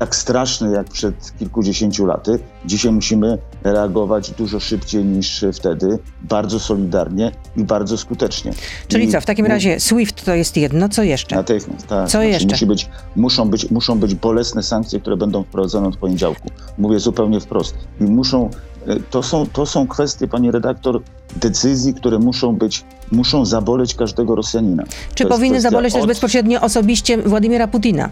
tak 0.00 0.16
straszny 0.16 0.72
jak 0.72 0.88
przed 0.88 1.38
kilkudziesięciu 1.38 2.06
laty. 2.06 2.38
Dzisiaj 2.64 2.92
musimy 2.92 3.38
reagować 3.64 4.30
dużo 4.30 4.60
szybciej 4.60 5.04
niż 5.04 5.44
wtedy, 5.52 5.98
bardzo 6.22 6.60
solidarnie 6.60 7.32
i 7.56 7.64
bardzo 7.64 7.98
skutecznie. 7.98 8.52
Czyli 8.88 9.04
I, 9.04 9.08
co, 9.08 9.20
w 9.20 9.26
takim 9.26 9.46
razie 9.46 9.80
SWIFT 9.80 10.24
to 10.24 10.34
jest 10.34 10.56
jedno, 10.56 10.88
co 10.88 11.02
jeszcze? 11.02 11.36
Natychmiast, 11.36 11.86
tak. 11.86 12.04
Co 12.04 12.10
znaczy, 12.10 12.26
jeszcze? 12.26 12.48
Musi 12.48 12.66
być, 12.66 12.88
muszą, 13.16 13.48
być, 13.48 13.70
muszą 13.70 13.98
być 13.98 14.14
bolesne 14.14 14.62
sankcje, 14.62 15.00
które 15.00 15.16
będą 15.16 15.42
wprowadzone 15.42 15.88
od 15.88 15.96
poniedziałku. 15.96 16.48
Mówię 16.78 16.98
zupełnie 16.98 17.40
wprost. 17.40 17.74
I 18.00 18.04
muszą, 18.04 18.50
e, 18.86 18.96
to 19.10 19.22
są, 19.22 19.46
to 19.46 19.66
są 19.66 19.86
kwestie, 19.86 20.28
pani 20.28 20.50
redaktor, 20.50 21.02
decyzji, 21.36 21.94
które 21.94 22.18
muszą 22.18 22.56
być, 22.56 22.84
muszą 23.12 23.44
zaboleć 23.44 23.94
każdego 23.94 24.34
Rosjanina. 24.34 24.84
Czy 25.14 25.26
powinny 25.26 25.60
zaboleć 25.60 25.94
od... 25.94 26.00
też 26.00 26.08
bezpośrednio 26.08 26.60
osobiście 26.60 27.22
Władimira 27.22 27.68
Putina? 27.68 28.10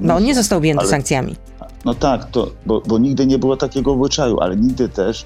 No 0.00 0.16
on 0.16 0.24
nie 0.24 0.34
został 0.34 0.58
objęty 0.58 0.80
ale, 0.80 0.90
sankcjami. 0.90 1.36
No 1.84 1.94
tak, 1.94 2.30
to, 2.30 2.50
bo, 2.66 2.80
bo 2.86 2.98
nigdy 2.98 3.26
nie 3.26 3.38
było 3.38 3.56
takiego 3.56 3.92
obyczaju, 3.92 4.40
ale 4.40 4.56
nigdy 4.56 4.88
też 4.88 5.24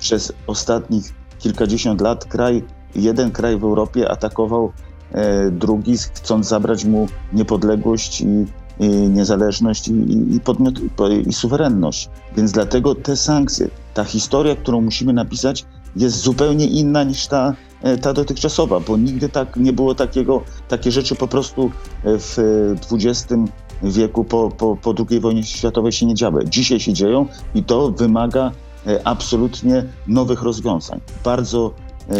przez 0.00 0.32
ostatnich 0.46 1.14
kilkadziesiąt 1.38 2.00
lat 2.00 2.24
kraj, 2.24 2.64
jeden 2.94 3.30
kraj 3.30 3.58
w 3.58 3.64
Europie 3.64 4.10
atakował 4.10 4.72
e, 5.12 5.50
drugi, 5.50 5.96
chcąc 5.98 6.48
zabrać 6.48 6.84
mu 6.84 7.08
niepodległość 7.32 8.20
i, 8.20 8.46
i 8.80 8.88
niezależność 8.88 9.88
i, 9.88 10.34
i, 10.34 10.40
podmiot, 10.40 10.74
i 11.26 11.32
suwerenność. 11.32 12.08
Więc 12.36 12.52
dlatego 12.52 12.94
te 12.94 13.16
sankcje, 13.16 13.68
ta 13.94 14.04
historia, 14.04 14.56
którą 14.56 14.80
musimy 14.80 15.12
napisać, 15.12 15.64
jest 15.96 16.16
zupełnie 16.16 16.66
inna 16.66 17.04
niż 17.04 17.26
ta, 17.26 17.54
e, 17.82 17.98
ta 17.98 18.12
dotychczasowa, 18.12 18.80
bo 18.80 18.96
nigdy 18.96 19.28
tak 19.28 19.56
nie 19.56 19.72
było 19.72 19.94
takiego, 19.94 20.42
takie 20.68 20.92
rzeczy 20.92 21.14
po 21.14 21.28
prostu 21.28 21.70
w 22.04 22.36
XX 22.92 23.26
wieku 23.82 24.24
po, 24.24 24.50
po, 24.50 24.76
po 24.76 24.94
II 25.10 25.20
wojnie 25.20 25.42
światowej 25.42 25.92
się 25.92 26.06
nie 26.06 26.14
działy. 26.14 26.44
Dzisiaj 26.44 26.80
się 26.80 26.92
dzieją 26.92 27.26
i 27.54 27.62
to 27.62 27.90
wymaga 27.90 28.52
e, 28.86 29.06
absolutnie 29.06 29.84
nowych 30.06 30.42
rozwiązań. 30.42 31.00
Bardzo 31.24 31.74
e, 32.08 32.14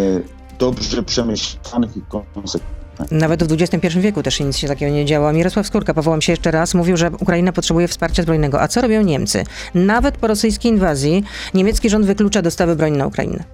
dobrze 0.58 1.02
przemyślanych 1.02 1.96
i 1.96 2.02
konsekwentnych. 2.34 2.78
Nawet 3.10 3.44
w 3.44 3.52
XXI 3.52 4.00
wieku 4.00 4.22
też 4.22 4.40
nic 4.40 4.56
się 4.56 4.68
takiego 4.68 4.92
nie 4.92 5.04
działo. 5.04 5.32
Mirosław 5.32 5.66
Skórka, 5.66 5.94
powołam 5.94 6.22
się 6.22 6.32
jeszcze 6.32 6.50
raz, 6.50 6.74
mówił, 6.74 6.96
że 6.96 7.10
Ukraina 7.20 7.52
potrzebuje 7.52 7.88
wsparcia 7.88 8.22
zbrojnego. 8.22 8.60
A 8.60 8.68
co 8.68 8.80
robią 8.80 9.02
Niemcy? 9.02 9.44
Nawet 9.74 10.16
po 10.16 10.26
rosyjskiej 10.26 10.72
inwazji 10.72 11.24
niemiecki 11.54 11.90
rząd 11.90 12.06
wyklucza 12.06 12.42
dostawy 12.42 12.76
broni 12.76 12.98
na 12.98 13.06
Ukrainę. 13.06 13.44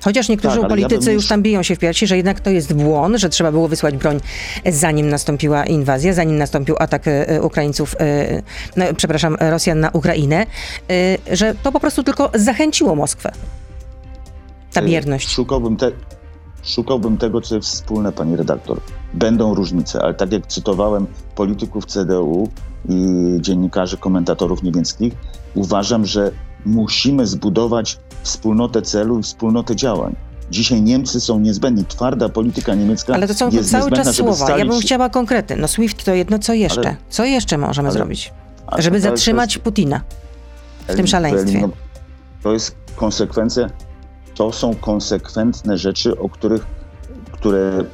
Chociaż 0.00 0.28
niektórzy 0.28 0.60
tak, 0.60 0.68
politycy 0.68 1.08
ja 1.08 1.14
już 1.14 1.28
tam 1.28 1.42
biją 1.42 1.62
się 1.62 1.76
w 1.76 1.78
piersi, 1.78 2.06
że 2.06 2.16
jednak 2.16 2.40
to 2.40 2.50
jest 2.50 2.72
błąd, 2.72 3.16
że 3.16 3.28
trzeba 3.28 3.52
było 3.52 3.68
wysłać 3.68 3.96
broń 3.96 4.20
zanim 4.66 5.08
nastąpiła 5.08 5.66
inwazja, 5.66 6.12
zanim 6.12 6.38
nastąpił 6.38 6.76
atak 6.78 7.08
e, 7.08 7.42
Ukraińców, 7.42 7.96
e, 8.00 8.42
no, 8.76 8.84
przepraszam, 8.96 9.36
Rosjan 9.40 9.80
na 9.80 9.90
Ukrainę, 9.90 10.46
e, 10.90 11.36
że 11.36 11.54
to 11.62 11.72
po 11.72 11.80
prostu 11.80 12.02
tylko 12.02 12.30
zachęciło 12.34 12.94
Moskwę. 12.94 13.32
Ta 14.72 14.82
bierność. 14.82 15.28
Szukałbym, 15.28 15.76
te, 15.76 15.92
szukałbym 16.62 17.16
tego, 17.16 17.40
co 17.40 17.56
jest 17.56 17.68
wspólne, 17.68 18.12
pani 18.12 18.36
redaktor. 18.36 18.80
Będą 19.14 19.54
różnice, 19.54 20.02
ale 20.02 20.14
tak 20.14 20.32
jak 20.32 20.46
cytowałem 20.46 21.06
polityków 21.34 21.86
CDU 21.86 22.48
i 22.88 22.94
dziennikarzy, 23.40 23.96
komentatorów 23.96 24.62
niemieckich, 24.62 25.12
uważam, 25.54 26.06
że 26.06 26.30
musimy 26.64 27.26
zbudować 27.26 27.98
wspólnotę 28.22 28.82
celu 28.82 29.18
i 29.18 29.22
wspólnotę 29.22 29.76
działań. 29.76 30.16
Dzisiaj 30.50 30.82
Niemcy 30.82 31.20
są 31.20 31.38
niezbędni. 31.40 31.84
Twarda 31.84 32.28
polityka 32.28 32.74
niemiecka 32.74 33.14
Ale 33.14 33.28
to 33.28 33.34
są 33.34 33.50
jest 33.50 33.70
cały 33.70 33.90
czas 33.90 34.16
słowa. 34.16 34.58
Ja 34.58 34.66
bym 34.66 34.80
chciała 34.80 35.08
konkrety. 35.10 35.56
No 35.56 35.68
SWIFT 35.68 36.04
to 36.04 36.14
jedno, 36.14 36.38
co 36.38 36.52
jeszcze? 36.52 36.80
Ale- 36.80 36.96
Co 37.08 37.24
jeszcze 37.24 37.58
możemy 37.58 37.88
ale- 37.88 37.98
zrobić? 37.98 38.32
ale 38.66 38.82
Żeby 38.82 39.00
to 39.00 39.06
jest- 39.08 39.18
zatrzymać 39.18 39.58
Putina 39.58 40.00
w 40.88 40.94
tym 40.96 41.06
szaleństwie. 41.06 41.68
To 42.42 42.52
jest 42.52 42.74
konsekwencja, 42.96 43.70
to 44.34 44.52
są 44.52 44.74
konsekwentne 44.74 45.78
rzeczy, 45.78 46.18
o 46.18 46.28
których, 46.28 46.66
które 47.32 47.84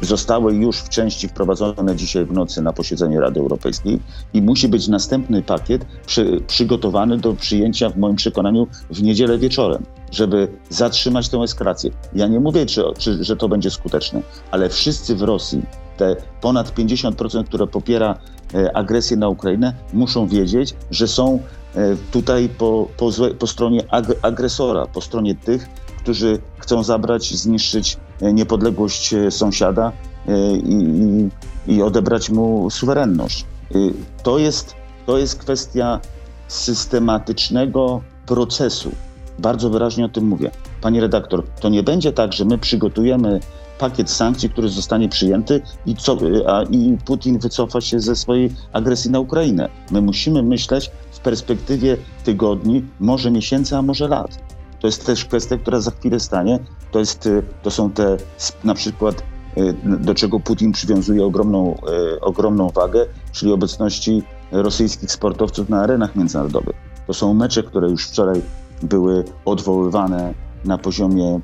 zostały 0.00 0.54
już 0.54 0.78
w 0.78 0.88
części 0.88 1.28
wprowadzone 1.28 1.96
dzisiaj 1.96 2.24
w 2.24 2.32
nocy 2.32 2.62
na 2.62 2.72
posiedzenie 2.72 3.20
Rady 3.20 3.40
Europejskiej 3.40 4.00
i 4.34 4.42
musi 4.42 4.68
być 4.68 4.88
następny 4.88 5.42
pakiet 5.42 5.86
przy, 6.06 6.40
przygotowany 6.46 7.18
do 7.18 7.34
przyjęcia 7.34 7.90
w 7.90 7.96
moim 7.96 8.16
przekonaniu 8.16 8.66
w 8.90 9.02
niedzielę 9.02 9.38
wieczorem, 9.38 9.82
żeby 10.10 10.48
zatrzymać 10.68 11.28
tę 11.28 11.38
eskalację. 11.38 11.90
Ja 12.14 12.26
nie 12.26 12.40
mówię, 12.40 12.66
czy, 12.66 12.82
czy, 12.98 13.24
że 13.24 13.36
to 13.36 13.48
będzie 13.48 13.70
skuteczne, 13.70 14.22
ale 14.50 14.68
wszyscy 14.68 15.16
w 15.16 15.22
Rosji, 15.22 15.62
te 15.96 16.16
ponad 16.40 16.74
50%, 16.74 17.44
które 17.44 17.66
popiera 17.66 18.18
e, 18.54 18.76
agresję 18.76 19.16
na 19.16 19.28
Ukrainę, 19.28 19.74
muszą 19.92 20.26
wiedzieć, 20.26 20.74
że 20.90 21.08
są 21.08 21.38
e, 21.74 21.96
tutaj 22.10 22.48
po, 22.48 22.88
po, 22.96 23.10
złe, 23.10 23.34
po 23.34 23.46
stronie 23.46 23.82
ag, 23.90 24.04
agresora, 24.22 24.86
po 24.86 25.00
stronie 25.00 25.34
tych, 25.34 25.68
którzy 26.02 26.38
chcą 26.58 26.82
zabrać, 26.82 27.34
zniszczyć 27.34 27.96
niepodległość 28.22 29.14
e, 29.14 29.30
sąsiada 29.30 29.92
e, 30.28 30.56
i, 30.56 31.28
i, 31.66 31.82
odebrać 31.82 32.30
mu 32.30 32.70
suwerenność. 32.70 33.44
E, 33.74 33.78
To 34.22 34.38
jest, 34.38 34.74
to 35.06 35.18
jest 35.18 35.38
kwestia 35.38 36.00
systematycznego 36.48 38.02
procesu. 38.26 38.90
Bardzo 39.38 39.70
wyraźnie 39.70 40.04
o 40.04 40.08
tym 40.08 40.26
mówię. 40.26 40.50
Pani 40.80 41.00
redaktor, 41.00 41.44
to 41.60 41.68
nie 41.68 41.82
będzie 41.82 42.12
tak, 42.12 42.32
że 42.32 42.44
my 42.44 42.58
przygotujemy 42.58 43.40
pakiet 43.78 44.10
sankcji, 44.10 44.50
który 44.50 44.68
zostanie 44.68 45.08
przyjęty 45.08 45.62
i, 45.86 45.96
co, 45.96 46.18
a, 46.46 46.62
i 46.62 46.98
Putin 47.04 47.38
wycofa 47.38 47.80
się 47.80 48.00
ze 48.00 48.16
swojej 48.16 48.52
agresji 48.72 49.10
na 49.10 49.20
Ukrainę. 49.20 49.68
My 49.90 50.02
musimy 50.02 50.42
myśleć 50.42 50.90
w 51.12 51.20
perspektywie 51.20 51.96
tygodni, 52.24 52.84
może 53.00 53.30
miesięcy, 53.30 53.76
a 53.76 53.82
może 53.82 54.08
lat. 54.08 54.51
To 54.82 54.88
jest 54.88 55.06
też 55.06 55.24
kwestia, 55.24 55.58
która 55.58 55.80
za 55.80 55.90
chwilę 55.90 56.20
stanie. 56.20 56.58
To, 56.90 56.98
jest, 56.98 57.26
y, 57.26 57.42
to 57.62 57.70
są 57.70 57.90
te 57.90 58.16
na 58.64 58.74
przykład, 58.74 59.22
y, 59.58 59.74
do 59.84 60.14
czego 60.14 60.40
Putin 60.40 60.72
przywiązuje 60.72 61.24
ogromną, 61.24 61.74
y, 62.16 62.20
ogromną 62.20 62.68
wagę, 62.68 63.06
czyli 63.32 63.52
obecności 63.52 64.22
rosyjskich 64.52 65.12
sportowców 65.12 65.68
na 65.68 65.80
arenach 65.80 66.16
międzynarodowych. 66.16 66.76
To 67.06 67.14
są 67.14 67.34
mecze, 67.34 67.62
które 67.62 67.90
już 67.90 68.08
wczoraj 68.08 68.42
były 68.82 69.24
odwoływane 69.44 70.34
na 70.64 70.78
poziomie 70.78 71.40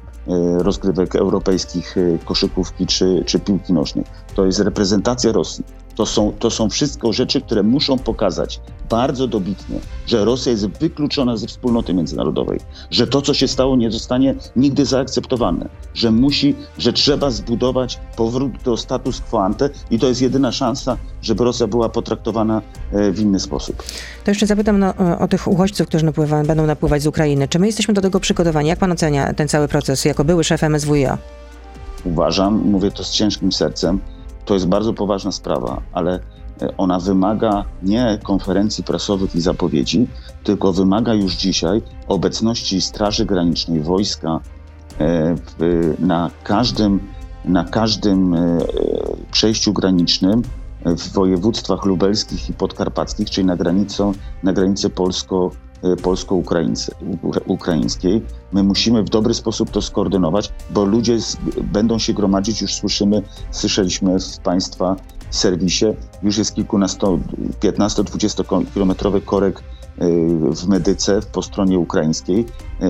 rozgrywek 0.59 1.17
europejskich 1.17 1.97
koszykówki 2.25 2.87
czy, 2.87 3.23
czy 3.27 3.39
piłki 3.41 3.73
nożnej. 3.73 4.05
To 4.35 4.47
jest 4.47 4.61
reprezentacja 4.61 5.33
Rosji. 5.33 5.65
To 5.99 6.07
są, 6.07 6.33
to 6.39 6.51
są 6.51 6.71
wszystko 6.71 7.13
rzeczy, 7.13 7.41
które 7.41 7.63
muszą 7.63 7.99
pokazać 7.99 8.61
bardzo 8.91 9.29
dobitnie, 9.29 9.79
że 10.07 10.25
Rosja 10.25 10.53
jest 10.53 10.67
wykluczona 10.67 11.37
ze 11.37 11.47
wspólnoty 11.47 11.95
międzynarodowej, 11.95 12.61
że 12.91 13.07
to, 13.07 13.23
co 13.23 13.35
się 13.35 13.49
stało, 13.49 13.77
nie 13.77 13.91
zostanie 13.91 14.35
nigdy 14.57 14.85
zaakceptowane, 14.87 15.69
że 15.95 16.11
musi, 16.11 16.55
że 16.79 16.93
trzeba 16.93 17.31
zbudować 17.31 17.99
powrót 18.17 18.53
do 18.65 18.77
status 18.77 19.21
quo 19.21 19.45
ante 19.45 19.71
i 19.91 19.99
to 19.99 20.07
jest 20.09 20.23
jedyna 20.23 20.53
szansa, 20.53 20.97
żeby 21.23 21.45
Rosja 21.45 21.67
była 21.67 21.89
potraktowana 21.89 22.63
e, 22.93 23.11
w 23.13 23.21
inny 23.21 23.41
sposób. 23.41 23.83
To 24.25 24.31
jeszcze 24.31 24.47
zapytam 24.47 24.79
no, 24.79 24.95
o- 24.99 25.19
o 25.19 25.29
tych 25.29 25.49
uchodźców, 25.49 25.87
którzy 25.89 26.05
napływa, 26.05 26.45
będą 26.45 26.67
napływać 26.67 27.03
z 27.03 27.07
Ukrainy. 27.07 27.49
Czy 27.49 27.59
my 27.59 27.67
jesteśmy 27.67 27.95
do 27.95 28.01
tego 28.01 28.21
przygotowani? 28.21 28.69
Jak 28.69 28.79
pan 28.79 28.93
ocenia 28.93 29.35
ten 29.35 29.49
cały 29.49 29.69
proces 29.69 30.05
jako 30.05 30.25
były 30.25 30.45
szef 30.45 30.63
MSWiA? 30.63 31.19
uważam, 32.05 32.55
mówię 32.71 32.91
to 32.91 33.05
z 33.05 33.11
ciężkim 33.11 33.53
sercem, 33.53 34.01
to 34.49 34.55
jest 34.55 34.69
bardzo 34.69 34.93
poważna 34.93 35.33
sprawa, 35.33 35.83
ale 35.93 36.21
e, 36.63 36.77
ona 36.77 36.99
wymaga 36.99 37.65
nie 37.83 38.19
konferencji 38.23 38.85
prasowych 38.85 39.35
i 39.35 39.41
zapowiedzi, 39.41 40.09
tylko 40.45 40.73
wymaga 40.73 41.15
już 41.15 41.35
dzisiaj 41.35 41.83
obecności 42.09 42.81
Straży 42.81 43.27
Granicznej, 43.27 43.81
wojska 43.81 44.41
e, 45.01 45.35
na 45.99 46.31
każdym, 46.45 47.01
na 47.45 47.65
każdym 47.65 48.35
e, 48.35 48.59
przejściu 49.33 49.73
granicznym 49.73 50.43
w 50.85 51.13
województwach 51.13 51.85
lubelskich 51.85 52.51
i 52.51 52.53
podkarpackich, 52.53 53.31
czyli 53.31 53.47
na, 53.47 53.57
granicą, 53.57 54.13
na 54.43 54.53
granicy 54.53 54.91
polsko, 54.91 55.51
e, 55.51 55.68
polsko-ukraińskiej. 56.03 58.23
My 58.53 58.63
musimy 58.63 59.03
w 59.03 59.09
dobry 59.09 59.35
sposób 59.35 59.71
to 59.71 59.83
skoordynować, 59.83 60.53
bo 60.71 60.85
ludzie 60.85 61.21
z, 61.21 61.37
będą 61.73 61.99
się 61.99 62.13
gromadzić, 62.13 62.63
już 62.63 62.75
słyszymy, 62.75 63.23
słyszeliśmy 63.51 64.19
w 64.21 64.39
Państwa 64.39 64.97
serwisie, 65.31 65.85
już 66.23 66.39
jest 66.39 66.55
kilkunasto, 66.55 67.19
15-20 67.61 68.65
kilometrowy 68.75 69.21
korek 69.21 69.63
e, 69.99 70.07
w 70.55 70.69
Medyce 70.69 71.21
po 71.33 71.43
stronie 71.43 71.79
ukraińskiej. 71.79 72.47
E, 72.81 72.89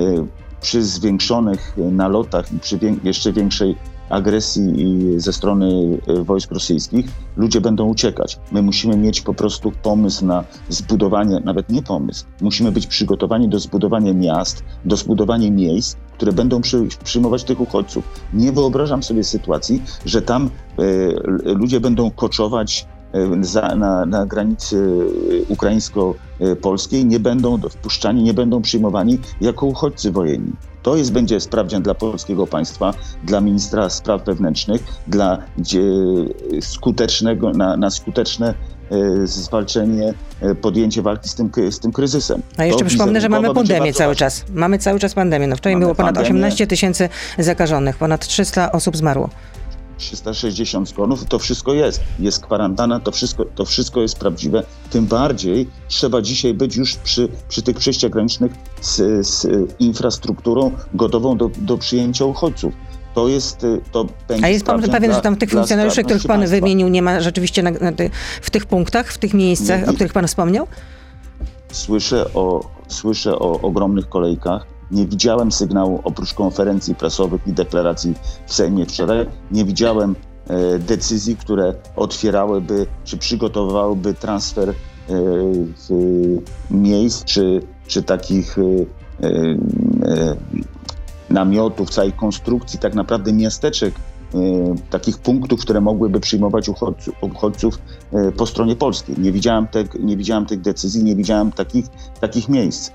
Przy 0.60 0.82
zwiększonych 0.82 1.76
nalotach 1.76 2.52
i 2.52 2.58
przy 2.58 2.78
wię- 2.78 2.96
jeszcze 3.04 3.32
większej 3.32 3.76
agresji 4.10 4.82
i 4.82 5.20
ze 5.20 5.32
strony 5.32 5.98
e, 6.06 6.22
wojsk 6.22 6.52
rosyjskich, 6.52 7.06
ludzie 7.36 7.60
będą 7.60 7.86
uciekać. 7.88 8.38
My 8.52 8.62
musimy 8.62 8.96
mieć 8.96 9.20
po 9.20 9.34
prostu 9.34 9.72
pomysł 9.82 10.26
na 10.26 10.44
zbudowanie, 10.68 11.40
nawet 11.44 11.70
nie 11.70 11.82
pomysł, 11.82 12.24
musimy 12.40 12.72
być 12.72 12.86
przygotowani 12.86 13.48
do 13.48 13.58
zbudowania 13.58 14.14
miast, 14.14 14.64
do 14.84 14.96
zbudowania 14.96 15.50
miejsc, 15.50 15.96
które 16.12 16.32
będą 16.32 16.60
przy, 16.60 16.86
przyjmować 17.04 17.44
tych 17.44 17.60
uchodźców. 17.60 18.04
Nie 18.34 18.52
wyobrażam 18.52 19.02
sobie 19.02 19.24
sytuacji, 19.24 19.82
że 20.04 20.22
tam 20.22 20.50
l- 20.78 21.42
ludzie 21.44 21.80
będą 21.80 22.10
koczować 22.10 22.86
e, 23.12 23.44
za, 23.44 23.74
na, 23.74 24.06
na 24.06 24.26
granicy 24.26 25.06
e, 25.50 25.52
ukraińsko-polskiej, 26.40 27.06
nie 27.06 27.20
będą 27.20 27.58
wpuszczani, 27.58 28.22
nie 28.22 28.34
będą 28.34 28.62
przyjmowani 28.62 29.18
jako 29.40 29.66
uchodźcy 29.66 30.12
wojenni. 30.12 30.52
To 30.82 30.96
jest, 30.96 31.12
będzie 31.12 31.40
sprawdzian 31.40 31.82
dla 31.82 31.94
polskiego 31.94 32.46
państwa, 32.46 32.94
dla 33.24 33.40
ministra 33.40 33.90
spraw 33.90 34.24
wewnętrznych, 34.24 34.82
dla 35.06 35.38
skutecznego, 36.60 37.50
na, 37.50 37.76
na 37.76 37.90
skuteczne 37.90 38.54
e, 38.90 39.26
zwalczenie, 39.26 40.14
e, 40.40 40.54
podjęcie 40.54 41.02
walki 41.02 41.28
z 41.28 41.34
tym, 41.34 41.50
z 41.70 41.78
tym 41.80 41.92
kryzysem. 41.92 42.42
A 42.56 42.64
jeszcze 42.64 42.84
To 42.84 42.88
przypomnę, 42.88 43.20
że 43.20 43.28
mamy 43.28 43.54
pandemię 43.54 43.92
cały 43.92 44.10
ważne. 44.14 44.26
czas. 44.26 44.44
Mamy 44.54 44.78
cały 44.78 44.98
czas 44.98 45.14
pandemię. 45.14 45.46
No 45.46 45.56
wczoraj 45.56 45.74
Mamy 45.74 45.84
było 45.84 45.94
ponad 45.94 46.14
pandemię. 46.14 46.28
18 46.28 46.66
tysięcy 46.66 47.08
zakażonych, 47.38 47.96
ponad 47.96 48.26
300 48.26 48.72
osób 48.72 48.96
zmarło. 48.96 49.30
360 49.98 50.88
zgonów, 50.88 51.24
to 51.24 51.38
wszystko 51.38 51.74
jest. 51.74 52.00
Jest 52.18 52.40
kwarantanna, 52.40 53.00
to 53.00 53.12
wszystko, 53.12 53.44
to 53.44 53.64
wszystko 53.64 54.02
jest 54.02 54.18
prawdziwe. 54.18 54.62
Tym 54.90 55.06
bardziej 55.06 55.68
trzeba 55.88 56.22
dzisiaj 56.22 56.54
być 56.54 56.76
już 56.76 56.94
przy, 56.94 57.28
przy 57.48 57.62
tych 57.62 57.76
przejściach 57.76 58.10
granicznych 58.10 58.52
z, 58.80 59.26
z 59.26 59.46
infrastrukturą 59.78 60.72
gotową 60.94 61.36
do, 61.36 61.50
do 61.58 61.78
przyjęcia 61.78 62.24
uchodźców. 62.24 62.74
To 63.14 63.28
jest, 63.28 63.64
y, 63.64 63.80
to 63.92 64.06
będzie 64.28 64.44
A 64.44 64.48
jest 64.48 64.66
pan 64.66 64.82
pewien, 64.82 65.12
że 65.12 65.20
tam 65.20 65.36
tych 65.36 65.50
funkcjonariuszy, 65.50 66.04
których 66.04 66.22
pan 66.22 66.38
państwa. 66.40 66.56
wymienił, 66.56 66.88
nie 66.88 67.02
ma 67.02 67.20
rzeczywiście 67.20 67.62
na, 67.62 67.70
na 67.70 67.92
ty, 67.92 68.10
w 68.42 68.50
tych 68.50 68.66
punktach, 68.66 69.12
w 69.12 69.18
tych 69.18 69.34
miejscach, 69.34 69.80
Nie, 69.80 69.86
o 69.86 69.92
których 69.92 70.12
pan 70.12 70.26
wspomniał? 70.26 70.66
Słyszę 71.72 72.34
o, 72.34 72.70
słyszę 72.88 73.38
o 73.38 73.60
ogromnych 73.60 74.08
kolejkach. 74.08 74.77
Nie 74.90 75.06
widziałem 75.06 75.52
sygnału 75.52 76.00
oprócz 76.04 76.34
konferencji 76.34 76.94
prasowych 76.94 77.46
i 77.46 77.52
deklaracji 77.52 78.14
w 78.46 78.54
Sejmie 78.54 78.86
wczoraj. 78.86 79.26
Nie 79.50 79.64
widziałem 79.64 80.14
e, 80.46 80.78
decyzji, 80.78 81.36
które 81.36 81.74
otwierałyby 81.96 82.86
czy 83.04 83.16
przygotowywałyby 83.18 84.14
transfer 84.14 84.68
e, 84.68 84.74
miejsc 86.70 87.24
czy, 87.24 87.62
czy 87.86 88.02
takich 88.02 88.56
e, 88.58 88.62
namiotów, 91.30 91.90
całej 91.90 92.12
konstrukcji, 92.12 92.78
tak 92.78 92.94
naprawdę 92.94 93.32
miasteczek, 93.32 93.94
takich 94.90 95.18
punktów, 95.18 95.60
które 95.60 95.80
mogłyby 95.80 96.20
przyjmować 96.20 96.68
uchodźców, 96.68 97.14
uchodźców 97.20 97.78
po 98.36 98.46
stronie 98.46 98.76
polskiej. 98.76 99.14
Nie 99.18 99.32
widziałem, 99.32 99.66
te, 99.66 99.84
nie 100.00 100.16
widziałem 100.16 100.46
tych 100.46 100.60
decyzji, 100.60 101.04
nie 101.04 101.16
widziałem 101.16 101.52
takich, 101.52 101.86
takich 102.20 102.48
miejsc. 102.48 102.90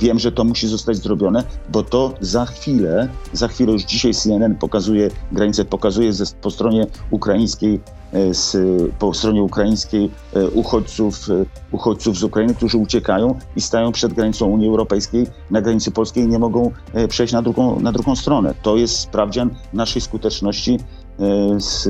Wiem, 0.00 0.18
że 0.18 0.32
to 0.32 0.44
musi 0.44 0.68
zostać 0.68 0.96
zrobione, 0.96 1.44
bo 1.72 1.82
to 1.82 2.14
za 2.20 2.46
chwilę, 2.46 3.08
za 3.32 3.48
chwilę 3.48 3.72
już 3.72 3.82
dzisiaj 3.82 4.14
CNN 4.14 4.54
pokazuje, 4.54 5.10
granicę 5.32 5.64
pokazuje 5.64 6.12
ze, 6.12 6.24
po 6.42 6.50
stronie 6.50 6.86
ukraińskiej, 7.10 7.80
e, 8.12 8.34
z, 8.34 8.56
po 8.98 9.14
stronie 9.14 9.42
ukraińskiej 9.42 10.10
e, 10.34 10.48
uchodźców, 10.50 11.30
e, 11.30 11.44
uchodźców 11.72 12.18
z 12.18 12.22
Ukrainy, 12.22 12.54
którzy 12.54 12.78
uciekają 12.78 13.38
i 13.56 13.60
stają 13.60 13.92
przed 13.92 14.12
granicą 14.12 14.46
Unii 14.46 14.68
Europejskiej, 14.68 15.26
na 15.50 15.60
granicy 15.62 15.90
polskiej 15.90 16.24
i 16.24 16.28
nie 16.28 16.38
mogą 16.38 16.70
przejść 17.08 17.32
na 17.32 17.42
drugą, 17.42 17.80
na 17.80 17.92
drugą 17.92 18.16
stronę. 18.16 18.54
To 18.62 18.76
jest 18.76 18.98
sprawdzian 18.98 19.50
naszej 19.72 20.02
skuteczności, 20.02 20.78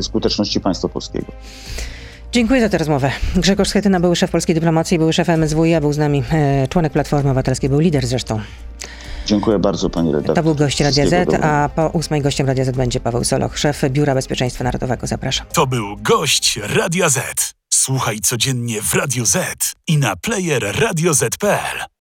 skuteczności 0.00 0.60
państwa 0.60 0.88
polskiego. 0.88 1.32
Dziękuję 2.32 2.60
za 2.60 2.68
tę 2.68 2.78
rozmowę. 2.78 3.10
Grzegorz 3.36 3.68
Schetyna, 3.68 4.00
były 4.00 4.16
szef 4.16 4.30
polskiej 4.30 4.54
dyplomacji, 4.54 4.98
były 4.98 5.12
szef 5.12 5.28
MSWiA, 5.28 5.80
był 5.80 5.92
z 5.92 5.98
nami 5.98 6.22
e, 6.32 6.68
członek 6.68 6.92
Platformy 6.92 7.30
Obywatelskiej, 7.30 7.70
był 7.70 7.78
lider 7.78 8.06
zresztą. 8.06 8.40
Dziękuję 9.26 9.58
bardzo 9.58 9.90
pani 9.90 10.12
redaktor. 10.12 10.34
To 10.34 10.42
był 10.42 10.54
gość 10.54 10.80
Radia 10.80 11.06
Z, 11.06 11.34
a 11.42 11.68
po 11.74 11.88
ósmej 11.88 12.22
gościem 12.22 12.46
Radia 12.46 12.64
Z 12.64 12.76
będzie 12.76 13.00
Paweł 13.00 13.24
Soloch, 13.24 13.58
szef 13.58 13.82
Biura 13.90 14.14
Bezpieczeństwa 14.14 14.64
Narodowego. 14.64 15.06
Zapraszam. 15.06 15.46
To 15.52 15.66
był 15.66 15.96
gość 15.96 16.60
Radia 16.62 17.08
Z. 17.08 17.54
Słuchaj 17.74 18.20
codziennie 18.20 18.82
w 18.82 18.94
Radio 18.94 19.26
Z 19.26 19.72
i 19.86 19.98
na 19.98 20.16
player 20.16 20.80
radioz.pl. 20.80 21.86